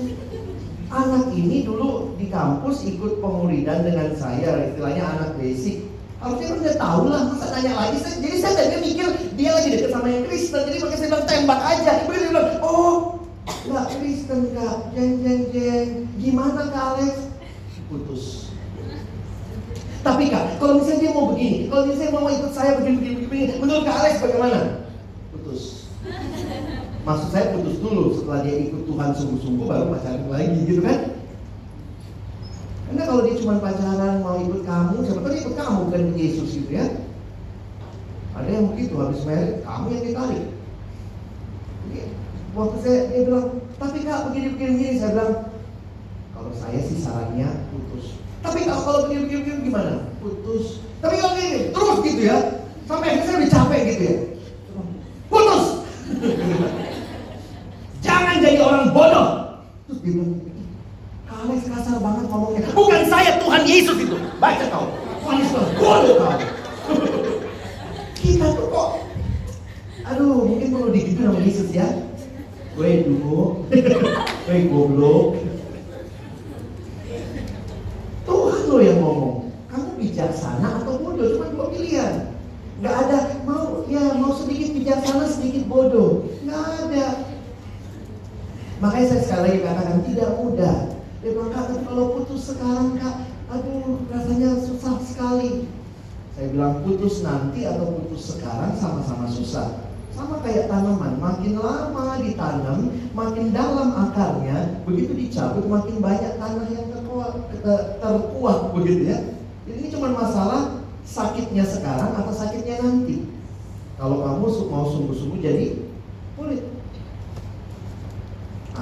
[0.93, 5.82] Anak ini dulu di kampus ikut pemuridan dengan saya, istilahnya anak basic.
[6.21, 7.98] Harusnya udah tahu lah, masa nanya lagi.
[8.00, 11.26] Saya, jadi saya tadinya mikir dia lagi deket sama yang Kristen, jadi makanya saya bilang
[11.26, 11.91] tembak aja.
[12.06, 12.93] Begitu dia bilang, oh
[13.65, 15.89] nggak Kristen kak, jeng jeng jeng.
[16.21, 17.13] Gimana kak Alex?
[17.89, 18.54] Putus.
[20.06, 23.54] Tapi kak, kalau misalnya dia mau begini, kalau misalnya mau ikut saya begini, begini, begini,
[23.58, 24.86] menurut kak Alex bagaimana?
[25.34, 25.89] Putus.
[27.06, 27.64] Maksud saya putus
[27.96, 31.00] dulu, setelah dia ikut Tuhan sungguh-sungguh baru pacaran lagi gitu kan?
[32.86, 36.72] Karena kalau dia cuma pacaran mau ikut kamu, siapa tahu ikut kamu bukan Yesus gitu
[36.76, 36.86] ya.
[38.36, 40.44] Ada yang begitu habis married, kamu yang ditarik.
[41.88, 42.00] Jadi,
[42.52, 43.48] waktu saya dia bilang,
[43.80, 45.34] tapi kak begini begini begini, saya bilang,
[46.36, 48.20] kalau saya sih sarannya putus.
[48.44, 49.94] Tapi kak kalau begini begini, begini gimana?
[50.20, 50.84] Putus.
[51.00, 52.38] Tapi kalau gini terus gitu ya,
[52.92, 54.18] sampai akhirnya saya capek gitu ya.
[55.32, 55.66] Putus.
[58.06, 59.30] Jangan jadi orang bodoh.
[59.90, 60.38] Terus dia bilang,
[61.26, 62.67] Kak Alex kasar banget ngomongnya.
[62.76, 64.19] Bukan saya Tuhan Yesus itu.
[64.43, 64.91] Baca kau.
[65.24, 66.04] Tuhan Yesus kau.
[68.19, 68.89] Kita tuh kok.
[70.06, 71.88] Aduh, mungkin perlu digitu sama Yesus ya.
[72.76, 75.39] Gue dulu, gue goblok.
[78.28, 79.48] Tuhan lo yang ngomong.
[79.71, 81.39] Kamu bijaksana atau bodoh?
[81.39, 82.36] Cuma dua pilihan.
[82.84, 86.28] Gak ada mau ya mau sedikit bijaksana sedikit bodoh.
[86.43, 87.24] Gak ada.
[88.84, 90.78] Makanya saya sekali lagi katakan tidak mudah.
[91.26, 95.66] Dia bilang kak kalau putus sekarang kak, aduh rasanya susah sekali.
[96.38, 99.90] Saya bilang putus nanti atau putus sekarang sama-sama susah.
[100.14, 106.94] Sama kayak tanaman, makin lama ditanam, makin dalam akarnya, begitu dicabut makin banyak tanah yang
[106.94, 109.20] terkuat, ter- terkuat begitu ya.
[109.66, 113.34] Jadi ini cuma masalah sakitnya sekarang atau sakitnya nanti.
[113.98, 115.90] Kalau kamu mau sungguh-sungguh jadi
[116.38, 116.75] kulit.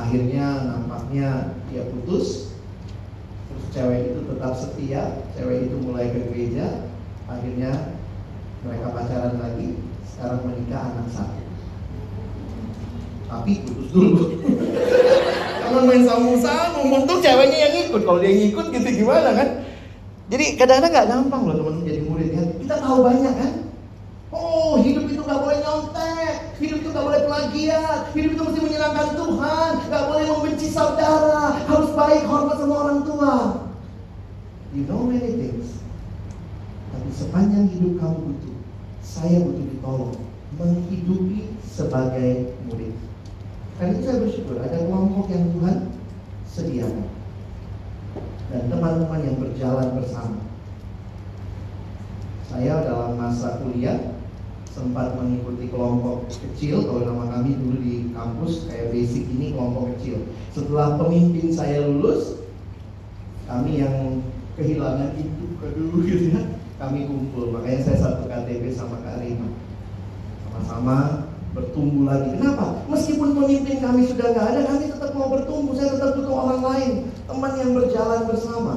[0.03, 2.51] Akhirnya nampaknya dia putus.
[3.47, 5.03] Terus cewek itu tetap setia,
[5.39, 6.91] cewek itu mulai ke gereja.
[7.31, 7.95] Akhirnya
[8.67, 9.79] mereka pacaran lagi,
[10.11, 11.39] sekarang menikah anak satu.
[13.31, 14.43] Tapi putus dulu.
[15.63, 18.01] Kalau main sama-sama, untung ceweknya yang ikut.
[18.03, 19.49] Kalau dia ikut gitu gimana kan?
[20.27, 22.43] Jadi kadang-kadang nggak gampang loh teman-teman jadi murid ya.
[22.59, 23.51] Kita tahu banyak kan?
[24.35, 25.59] Oh hidup itu nggak boleh
[27.03, 32.55] nggak boleh plagiat, hidup itu mesti menyenangkan Tuhan, nggak boleh membenci saudara, harus baik hormat
[32.55, 33.35] sama orang tua.
[34.71, 35.83] You know many things.
[36.95, 38.55] Tapi sepanjang hidup kamu butuh,
[39.03, 40.15] saya butuh ditolong
[40.55, 42.95] menghidupi sebagai murid.
[43.75, 45.77] Karena itu saya bersyukur ada kelompok yang Tuhan
[46.47, 47.07] sediakan
[48.47, 50.39] dan teman-teman yang berjalan bersama.
[52.47, 54.12] Saya dalam masa kuliah
[54.73, 60.17] sempat mengikuti kelompok kecil kalau nama kami dulu di kampus kayak basic ini kelompok kecil.
[60.49, 62.41] Setelah pemimpin saya lulus,
[63.45, 64.25] kami yang
[64.57, 66.41] kehilangan itu aduh gitu ya,
[66.81, 67.53] kami kumpul.
[67.53, 69.45] Makanya saya satu KTP sama Kak Rima.
[70.49, 70.97] Sama-sama
[71.53, 72.33] bertumbuh lagi.
[72.33, 72.81] Kenapa?
[72.89, 75.77] Meskipun pemimpin kami sudah nggak ada, kami tetap mau bertumbuh.
[75.77, 76.91] Saya tetap butuh orang lain,
[77.29, 78.73] teman yang berjalan bersama.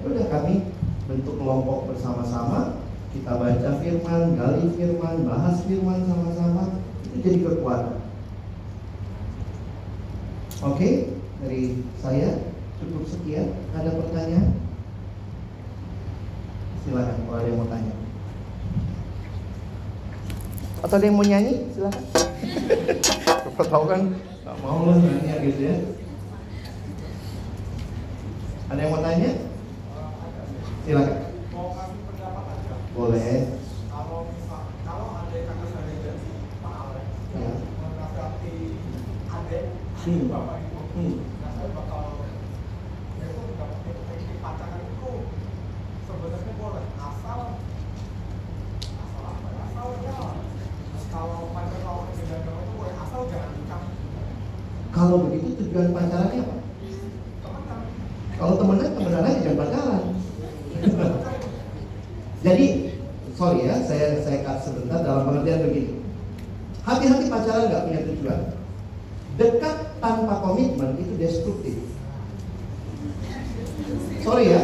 [0.00, 0.64] Ya udah kami
[1.04, 2.75] bentuk kelompok bersama-sama.
[3.14, 6.82] Kita baca firman, gali firman, bahas firman sama-sama.
[7.04, 8.06] Itu jadi kekuatan.
[10.64, 11.12] Oke,
[11.44, 12.48] dari saya
[12.80, 13.52] cukup sekian.
[13.76, 14.56] Ada pertanyaan?
[16.86, 17.92] Silakan kalau ada yang mau tanya.
[20.80, 21.54] Atau ada yang mau nyanyi?
[21.74, 22.04] Silakan.
[23.42, 25.76] Siapa tahu kan nggak mau lah nyanyi gitu ya.
[28.70, 29.30] Ada yang mau tanya?
[30.86, 31.18] Silakan.
[31.50, 33.60] mau kasih pendapat aja Boleh.
[33.92, 34.24] kalau
[34.88, 36.32] kalau ada kakak saya jadi
[36.64, 37.50] Pak Alex Ya.
[37.76, 38.56] menasihati
[39.28, 39.64] adik
[40.00, 40.30] Hmm.
[40.32, 41.14] bapak ibu Hmm.
[41.42, 42.02] nah saya bakal
[43.18, 45.10] besok dapetin teknik pacaran itu
[46.06, 47.40] sebenarnya boleh asal
[48.80, 50.16] asal apa ya asal ya
[51.12, 51.68] kalau orang
[52.16, 53.82] beda agama itu boleh asal jangan nikah
[54.88, 56.56] Kalau begitu tujuan pacarannya apa?
[57.44, 57.80] Temenan.
[58.32, 60.04] Kalau temenan, temenan aja jangan pacaran.
[62.40, 62.66] Jadi,
[63.34, 65.92] sorry ya, saya saya cut sebentar dalam pengertian begini.
[66.82, 68.40] Hati-hati pacaran nggak punya tujuan.
[69.38, 71.76] Dekat tanpa komitmen itu destruktif.
[74.26, 74.62] Sorry ya.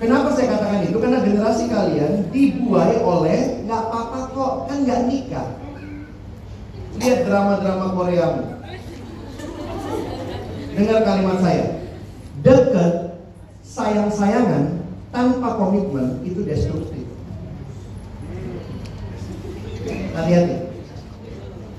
[0.00, 0.96] Kenapa saya katakan itu?
[0.96, 5.48] Karena generasi kalian dibuai oleh nggak apa-apa kok, kan nggak nikah.
[6.96, 8.26] Lihat drama-drama Korea.
[10.72, 11.64] Dengar kalimat saya.
[12.40, 13.20] Dekat,
[13.60, 14.80] sayang-sayangan,
[15.12, 16.99] tanpa komitmen itu destruktif.
[20.14, 20.56] Hati-hati.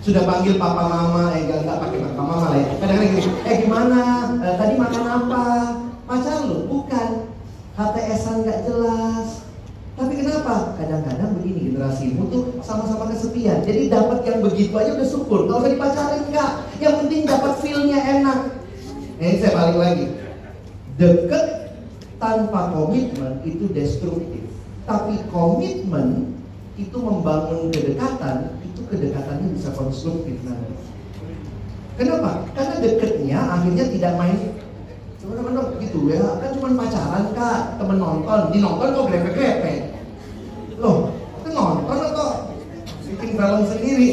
[0.01, 2.65] Sudah panggil papa mama, eh enggak, enggak pakai papa mama lah ya.
[2.81, 3.99] Kadang-kadang gini, eh gimana?
[4.41, 5.43] Eh, tadi makan apa?
[6.09, 6.65] Pacar lu?
[6.65, 7.09] Bukan.
[7.77, 9.45] HTS-an nggak jelas.
[9.93, 10.73] Tapi kenapa?
[10.81, 13.61] Kadang-kadang begini generasimu tuh sama-sama kesepian.
[13.61, 15.45] Jadi dapat yang begitu aja udah syukur.
[15.45, 16.51] Gak usah dipacarin enggak.
[16.81, 18.39] Yang penting dapat feel-nya enak.
[19.21, 20.05] Nah, ini saya balik lagi.
[20.97, 21.45] Deket
[22.17, 24.49] tanpa komitmen itu destruktif.
[24.89, 26.40] Tapi komitmen
[26.81, 30.73] itu membangun kedekatan, itu kedekatannya bisa konstruktif nanti.
[32.01, 32.49] Kenapa?
[32.57, 34.37] Karena deketnya akhirnya tidak main
[35.21, 39.73] teman-teman gitu ya, kan cuma pacaran kak, temen nonton, di nonton kok grepe-grepe.
[40.81, 41.13] Loh,
[41.45, 42.29] itu nonton atau
[43.05, 44.09] bikin film sendiri?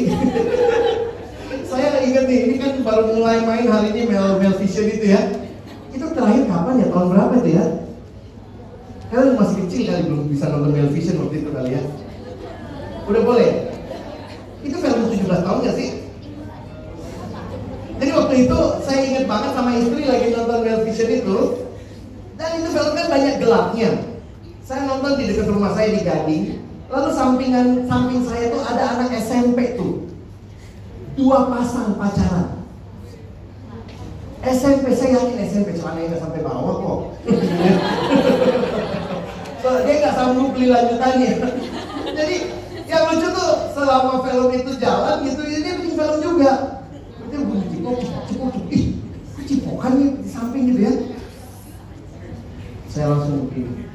[1.69, 5.21] Saya ingat nih, ini kan baru mulai main hari ini Mel, Mel Vision itu ya.
[5.89, 6.87] Itu terakhir kapan ya?
[6.93, 7.65] Tahun berapa itu ya?
[9.09, 11.83] Kalian masih kecil kali belum bisa nonton Mel Vision waktu itu kali ya.
[13.09, 13.49] Udah boleh?
[14.61, 15.89] Itu film 17 tahun gak sih?
[17.99, 21.37] Jadi waktu itu saya ingat banget sama istri lagi nonton Mel Vision itu.
[22.39, 23.89] Dan itu film kan banyak gelapnya.
[24.63, 26.43] Saya nonton di dekat rumah saya di Gading.
[26.89, 30.05] Lalu sampingan samping saya tuh ada anak SMP tuh.
[31.17, 32.61] Dua pasang pacaran.
[34.39, 36.99] SMP, saya yakin SMP celananya nggak sampai bawah kok.
[39.59, 41.31] So, Dia nggak sanggup beli lanjutannya.
[42.17, 42.35] Jadi
[42.89, 46.51] yang lucu tuh selama film itu jalan gitu dia bikin film juga.
[47.29, 48.85] Dia bunyi cipok cipok ih
[49.37, 50.93] kok cipokan nih di samping gitu ya?
[52.89, 53.89] Saya langsung begini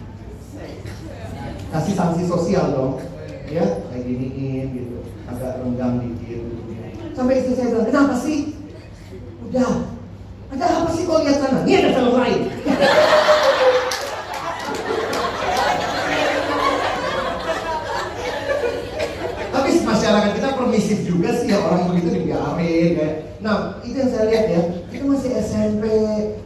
[1.75, 3.03] kasih sanksi sosial dong
[3.51, 6.47] ya kayak giniin gitu agak renggang dikit
[7.19, 8.55] sampai istri saya bilang kenapa sih?
[9.51, 9.91] Udah
[10.55, 11.67] ada apa sih kau lihat sana?
[11.67, 12.41] Ini ada film lain
[19.55, 19.71] Tapi
[20.05, 23.09] masyarakat kita permisif juga sih ya orang begitu dibiarin ya.
[23.41, 24.61] Nah itu yang saya lihat ya,
[24.93, 25.85] itu masih SMP,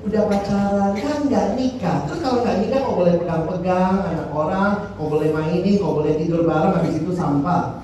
[0.06, 2.06] udah pacaran, kan nggak nikah.
[2.06, 6.46] Terus kalau nggak nikah kok boleh pegang-pegang anak orang, kok boleh mainin, kok boleh tidur
[6.46, 7.82] bareng, habis itu sampah.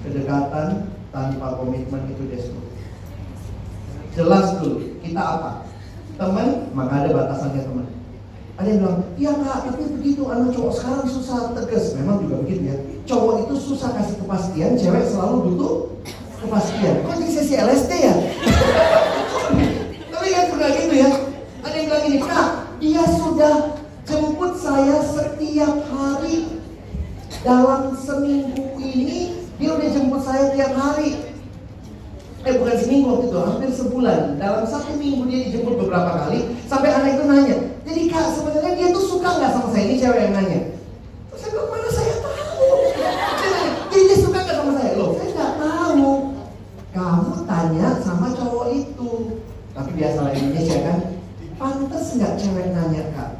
[0.00, 2.88] Kedekatan tanpa komitmen itu destruktif.
[4.16, 5.50] Jelas dulu, kita apa?
[6.16, 7.86] Teman, maka ada batasannya teman.
[8.60, 11.96] Ada yang bilang, iya kak, tapi begitu anak cowok sekarang susah tegas.
[11.96, 12.76] Memang juga begitu ya.
[13.08, 15.72] Cowok itu susah kasih kepastian, cewek selalu butuh
[16.44, 16.94] kepastian.
[17.00, 18.14] Kok jadi sesi LSD ya?
[20.12, 21.10] tapi kan pernah gitu ya.
[21.64, 23.54] Ada yang bilang gini, kak, dia sudah
[24.04, 26.60] jemput saya setiap hari
[27.42, 31.32] dalam seminggu ini dia udah jemput saya tiap hari
[32.42, 34.20] eh bukan seminggu waktu itu, hampir sebulan.
[34.34, 37.58] Dalam satu minggu dia dijemput beberapa kali, sampai anak itu nanya,
[38.12, 39.84] kak sebenarnya dia tuh suka nggak sama saya?
[39.88, 40.60] Ini cewek yang nanya.
[41.32, 42.68] Terus saya bilang mana saya tahu?
[43.88, 44.92] Jadi dia suka nggak sama saya?
[45.00, 46.10] Loh, saya nggak tahu.
[46.92, 49.10] Kamu tanya sama cowok itu.
[49.72, 50.98] Tapi biasa lah Indonesia kan,
[51.56, 53.30] pantas nggak cewek nanya kak?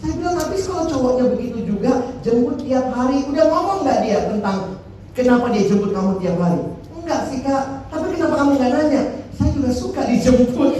[0.00, 4.78] Saya bilang habis kalau cowoknya begitu juga jemput tiap hari, udah ngomong nggak dia tentang
[5.12, 6.62] kenapa dia jemput kamu tiap hari?
[6.94, 9.02] Enggak sih kak, tapi kenapa kamu nggak nanya?
[9.34, 10.78] Saya juga suka dijemput.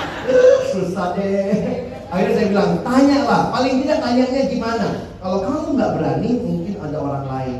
[0.74, 1.79] Susah deh.
[2.10, 3.42] Akhirnya saya bilang, tanya lah.
[3.54, 4.86] Paling tidak tanyanya gimana?
[5.22, 7.58] Kalau kamu nggak berani, mungkin ada orang lain.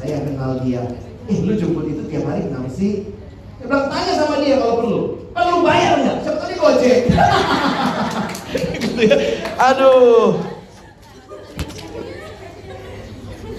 [0.00, 0.82] Saya kenal dia.
[1.28, 3.12] Eh, lu jemput itu tiap hari kenapa sih?
[3.60, 5.00] Saya bilang, tanya sama dia kalau perlu.
[5.36, 6.16] Perlu bayar nggak?
[6.24, 6.98] Siapa tadi gojek?
[8.80, 9.16] gitu ya.
[9.60, 10.40] Aduh.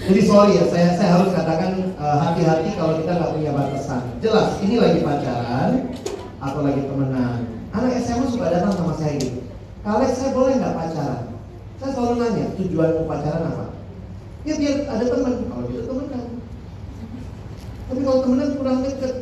[0.01, 4.01] Jadi sorry ya, saya saya harus katakan eh, hati-hati kalau kita nggak punya batasan.
[4.17, 5.93] Jelas, ini lagi pacaran
[6.41, 7.45] atau lagi temenan.
[7.69, 9.50] Anak SMA suka datang sama saya gitu.
[9.81, 11.21] Kalau saya boleh nggak pacaran?
[11.81, 13.65] Saya selalu nanya, tujuanmu pacaran apa?
[14.45, 15.33] Ya biar ada teman.
[15.49, 16.25] Kalau gitu temenan.
[17.89, 19.13] Tapi kalau temenan kurang deket,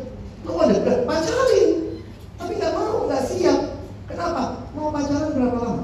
[0.43, 1.69] mau deket, pacarin.
[2.35, 3.59] Tapi nggak mau, nggak siap.
[4.11, 4.67] Kenapa?
[4.75, 5.83] Mau pacaran berapa lama?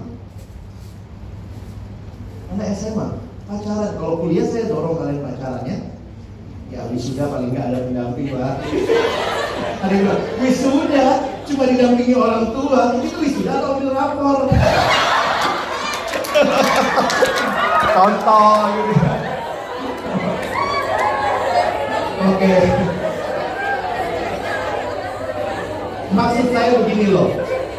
[2.51, 3.07] Anak SMA,
[3.47, 3.91] pacaran.
[3.95, 5.77] Kalau kuliah saya dorong kalian pacaran ya.
[6.73, 8.59] Ya wisuda paling nggak ada pendamping lah.
[9.79, 11.07] Ada yang bilang, wisuda
[11.45, 13.44] cuma didampingi orang tua, itu wisuda
[14.05, 14.39] rapor?
[17.95, 18.95] Contoh gitu.
[22.25, 22.55] Oke.
[26.15, 27.29] Maksud saya begini loh.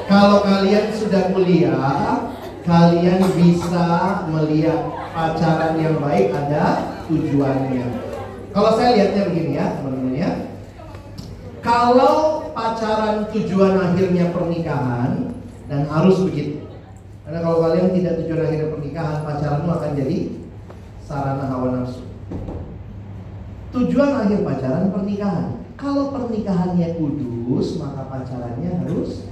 [0.07, 2.31] Kalau kalian sudah kuliah,
[2.63, 7.87] kalian bisa melihat pacaran yang baik ada tujuannya.
[8.55, 10.31] Kalau saya lihatnya begini ya, teman-teman ya.
[11.59, 15.36] Kalau pacaran tujuan akhirnya pernikahan
[15.67, 16.67] dan harus begitu.
[17.27, 20.19] Karena kalau kalian tidak tujuan akhirnya pernikahan, pacaranmu akan jadi
[21.03, 22.07] sarana hawa nafsu.
[23.75, 25.47] Tujuan akhir pacaran pernikahan.
[25.77, 29.27] Kalau pernikahannya kudus, maka pacarannya harus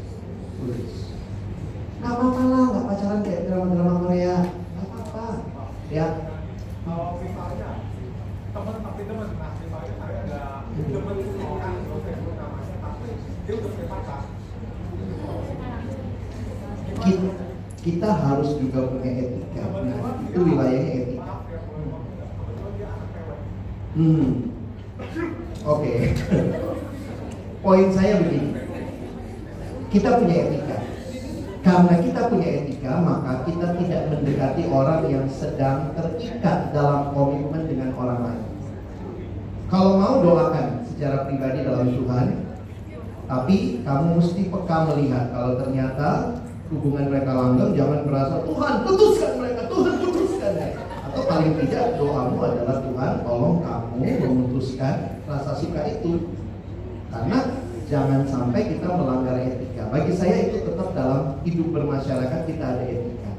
[0.58, 1.14] kudus.
[2.02, 4.36] Gak apa-apa lah, gak pacaran kayak drama-drama Korea.
[4.50, 5.26] Gak apa-apa.
[5.88, 6.06] Ya,
[6.84, 7.70] kalau misalnya
[8.54, 11.76] teman tapi teman nah misalnya saya ada teman orang
[12.82, 13.08] tapi
[13.46, 14.22] dia udah punya pacar
[17.04, 17.28] kita,
[17.84, 19.64] kita harus juga punya etika.
[19.68, 21.32] Nah, itu wilayahnya etika.
[23.94, 24.50] Hmm.
[25.64, 25.92] Oke.
[27.62, 28.50] Poin saya begini.
[29.92, 30.78] Kita punya etika.
[31.64, 37.96] Karena kita punya etika, maka kita tidak mendekati orang yang sedang terikat dalam komitmen dengan
[37.96, 38.44] orang lain.
[39.72, 42.26] Kalau mau doakan secara pribadi dalam Tuhan,
[43.24, 46.08] tapi kamu mesti peka melihat kalau ternyata
[46.74, 50.82] hubungan mereka langgeng, jangan merasa Tuhan putuskan mereka, Tuhan putuskan mereka.
[51.06, 54.96] Atau paling tidak doamu adalah Tuhan, tolong kamu memutuskan
[55.30, 56.34] rasa suka itu.
[57.14, 57.38] Karena
[57.86, 59.86] jangan sampai kita melanggar etika.
[59.94, 63.32] Bagi saya itu tetap dalam hidup bermasyarakat kita ada etika.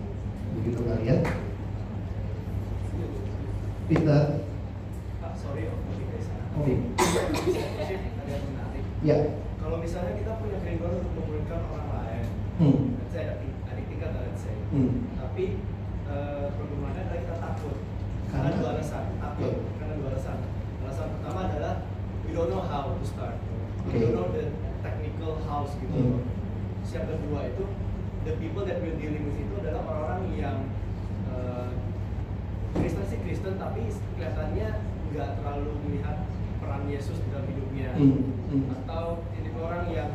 [0.56, 1.20] Begitu kalian?
[3.86, 4.22] Peter,
[5.38, 5.70] sorry
[9.06, 9.18] ya.
[9.62, 12.24] Kalau misalnya kita punya kerinduan untuk memuridkan orang lain,
[12.56, 12.98] Hmm.
[13.14, 14.58] saya adik, adik tingkat dan saya.
[14.76, 15.08] Hmm.
[15.16, 15.46] Tapi
[16.12, 17.78] eh, problemnya adalah kita takut.
[18.28, 18.60] Karena Karena?
[18.60, 19.04] dua alasan.
[19.24, 19.54] Takut.
[19.56, 19.72] Oke.
[19.80, 20.38] Karena dua alasan.
[20.84, 21.74] Alasan pertama adalah
[22.28, 23.40] we don't know how to start.
[23.88, 23.96] Oke.
[23.96, 24.52] We don't know the
[24.84, 25.96] technical house gitu.
[25.96, 26.28] Hmm.
[26.92, 27.64] Yang kedua itu
[28.28, 30.58] the people that we're dealing with itu adalah orang-orang yang
[31.32, 31.72] eh,
[32.76, 33.88] Kristen sih Kristen tapi
[34.20, 34.68] kelihatannya
[35.16, 36.28] nggak terlalu melihat
[36.60, 38.20] peran Yesus dalam hidupnya Hmm,
[38.52, 38.64] hmm.
[38.84, 40.12] atau ini orang yang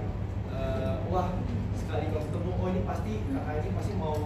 [0.52, 1.32] eh, wah
[1.72, 4.16] sekali kalau ketemu oh ini pasti kakak ini pasti mau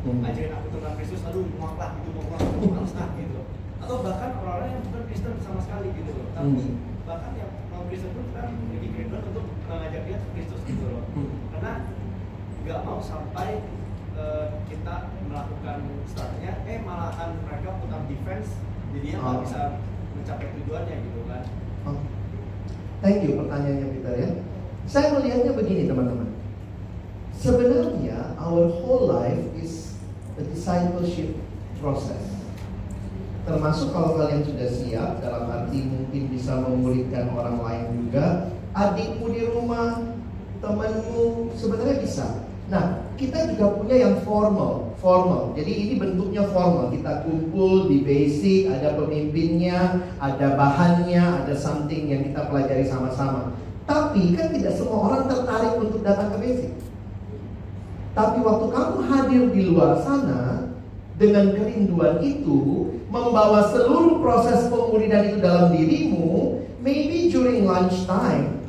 [0.00, 0.24] Hmm.
[0.24, 3.40] ajarin aku tentang Kristus aduh mau lah gitu mau lah mau harus lah gitu
[3.80, 6.76] atau bahkan orang-orang yang bukan Kristen sama sekali gitu loh tapi Hmm.
[7.04, 11.04] bahkan yang non Kristen pun kan lebih kerinduan untuk mengajak dia ke Kristus gitu loh
[11.12, 11.28] Hmm.
[11.52, 11.72] karena
[12.60, 13.60] nggak mau sampai
[14.10, 14.94] eh, kita
[15.24, 18.56] melakukan startnya eh malahan mereka put up defense
[18.90, 19.40] nggak Oh.
[19.40, 19.80] bisa
[20.12, 21.42] mencapai tujuannya gitu kan
[21.80, 21.96] Oh.
[23.00, 24.28] Thank you pertanyaannya Peter ya.
[24.84, 26.28] Saya melihatnya begini teman-teman.
[27.32, 29.79] Sebenarnya our whole life is
[30.40, 31.36] a discipleship
[31.84, 32.24] process.
[33.44, 39.42] Termasuk kalau kalian sudah siap dalam arti mungkin bisa memuridkan orang lain juga, adikmu di
[39.48, 40.00] rumah,
[40.60, 42.26] temanmu sebenarnya bisa.
[42.70, 45.50] Nah, kita juga punya yang formal, formal.
[45.58, 46.94] Jadi ini bentuknya formal.
[46.94, 53.50] Kita kumpul di basic, ada pemimpinnya, ada bahannya, ada something yang kita pelajari sama-sama.
[53.90, 56.70] Tapi kan tidak semua orang tertarik untuk datang ke basic.
[58.20, 60.68] Tapi waktu kamu hadir di luar sana
[61.16, 68.60] dengan kerinduan itu membawa seluruh proses pemuridan itu dalam dirimu, maybe during lunch time,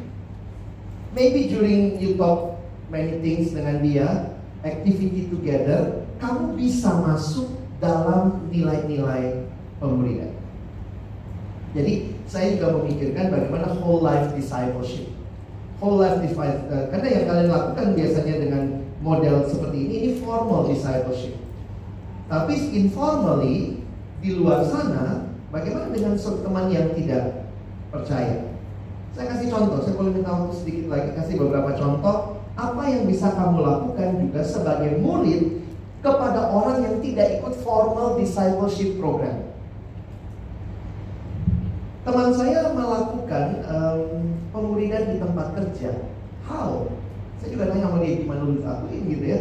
[1.12, 4.08] maybe during you talk many things dengan dia,
[4.64, 7.52] activity together, kamu bisa masuk
[7.84, 9.52] dalam nilai-nilai
[9.84, 10.32] pemuridan.
[11.76, 15.12] Jadi saya juga memikirkan bagaimana whole life discipleship.
[15.84, 18.64] Whole life discipleship, karena yang kalian lakukan biasanya dengan
[19.02, 21.36] model seperti ini, ini formal discipleship.
[22.32, 23.84] Tapi informally
[24.22, 27.50] di luar sana, bagaimana dengan teman yang tidak
[27.92, 28.56] percaya?
[29.12, 33.36] Saya kasih contoh, saya boleh minta waktu sedikit lagi kasih beberapa contoh apa yang bisa
[33.36, 35.60] kamu lakukan juga sebagai murid
[36.00, 39.52] kepada orang yang tidak ikut formal discipleship program.
[42.02, 44.02] Teman saya melakukan um,
[44.50, 45.92] pemuridan di tempat kerja.
[46.48, 46.90] How?
[47.42, 49.40] Saya juga tanya sama dia gimana lu lakuin gitu ya.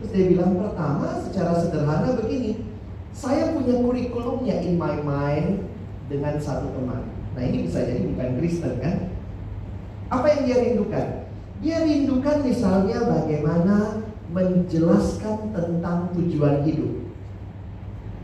[0.00, 2.64] Terus dia bilang pertama secara sederhana begini,
[3.12, 5.68] saya punya kurikulumnya in my mind
[6.08, 7.12] dengan satu teman.
[7.36, 8.96] Nah ini bisa jadi bukan Kristen kan?
[10.08, 11.06] Apa yang dia rindukan?
[11.60, 14.00] Dia rindukan misalnya bagaimana
[14.32, 17.04] menjelaskan tentang tujuan hidup.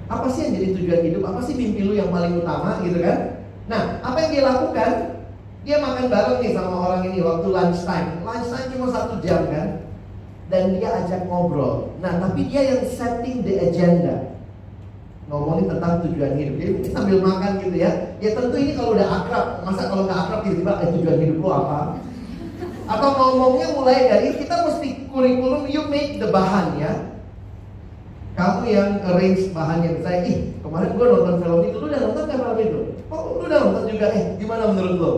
[0.09, 1.22] Apa sih yang jadi tujuan hidup?
[1.29, 3.45] Apa sih mimpi lu yang paling utama gitu kan?
[3.68, 4.93] Nah, apa yang dia lakukan?
[5.66, 8.22] Dia makan bareng nih sama orang ini waktu lunch time.
[8.22, 9.68] Lunch time cuma satu jam kan?
[10.48, 11.92] Dan dia ajak ngobrol.
[12.00, 14.32] Nah, tapi dia yang setting the agenda.
[15.28, 16.56] Ngomongin tentang tujuan hidup.
[16.56, 17.90] Jadi mungkin sambil makan gitu ya.
[18.16, 19.46] Ya tentu ini kalau udah akrab.
[19.61, 21.80] Masa kalau nggak akrab tiba-tiba eh, tujuan hidup lo apa?
[22.88, 26.92] Atau ngomongnya mulai dari kita mesti kurikulum you make the bahan ya.
[28.38, 32.38] Kamu yang arrange bahannya misalnya, ih kemarin gue nonton film itu, lu udah nonton kan
[32.38, 32.80] film itu?
[33.11, 35.12] Oh lu udah nonton juga, eh gimana menurut lo?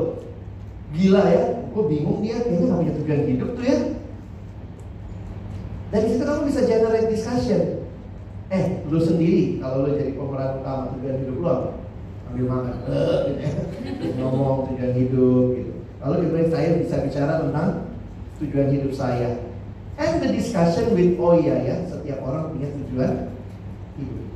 [0.90, 3.78] Gila ya, gue bingung dia kayaknya gak punya tujuan hidup tuh ya.
[5.90, 7.62] Dan di situ kamu bisa generate discussion.
[8.50, 11.70] Eh, lu sendiri kalau lu jadi pemeran utama tujuan hidup lu apa?
[12.30, 12.94] Ambil makan, gitu
[13.42, 13.50] ya.
[14.18, 15.72] ngomong tujuan hidup gitu.
[16.02, 17.68] Lalu kemudian saya bisa bicara tentang
[18.42, 19.30] tujuan hidup saya.
[20.00, 23.34] And the discussion with oh iya ya, setiap orang punya tujuan
[23.98, 24.26] hidup.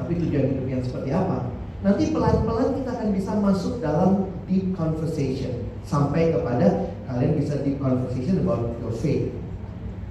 [0.00, 1.48] Tapi tujuan hidup yang seperti apa?
[1.80, 8.42] Nanti pelan-pelan kita akan bisa masuk dalam deep conversation sampai kepada kalian bisa deep conversation
[8.42, 9.30] about your faith.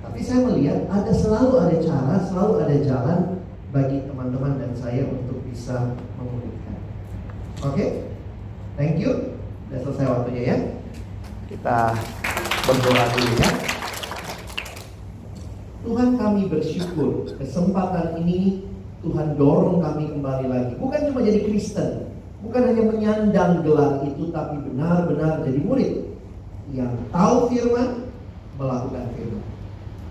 [0.05, 3.19] Tapi saya melihat ada selalu ada cara, selalu ada jalan
[3.75, 6.77] bagi teman-teman dan saya untuk bisa memulihkan.
[7.65, 8.07] Oke,
[8.79, 9.35] thank you.
[9.67, 10.57] Sudah selesai waktunya ya.
[11.51, 11.91] Kita
[12.63, 13.51] berdoa dulu ya.
[15.87, 18.67] Tuhan kami bersyukur kesempatan ini
[19.03, 20.73] Tuhan dorong kami kembali lagi.
[20.79, 22.11] Bukan cuma jadi Kristen,
[22.43, 25.93] bukan hanya menyandang gelar itu, tapi benar-benar jadi murid
[26.75, 28.11] yang tahu firman,
[28.57, 29.45] melakukan firman.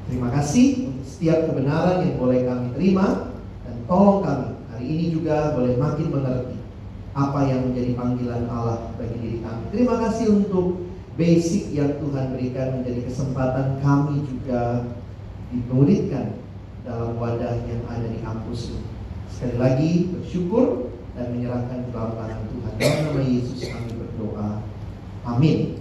[0.06, 3.34] Terima kasih untuk setiap kebenaran yang boleh kami terima
[3.66, 6.56] dan tolong kami hari ini juga boleh makin mengerti
[7.16, 9.64] apa yang menjadi panggilan Allah bagi diri kami.
[9.74, 14.84] Terima kasih untuk basic yang Tuhan berikan menjadi kesempatan kami juga
[15.50, 16.38] dimuridkan
[16.86, 18.84] dalam wadah yang ada di kampus ini.
[19.26, 22.72] Sekali lagi bersyukur dan menyerahkan ke dalam tangan Tuhan.
[22.76, 24.48] Dalam nama Yesus kami berdoa.
[25.24, 25.80] Amin.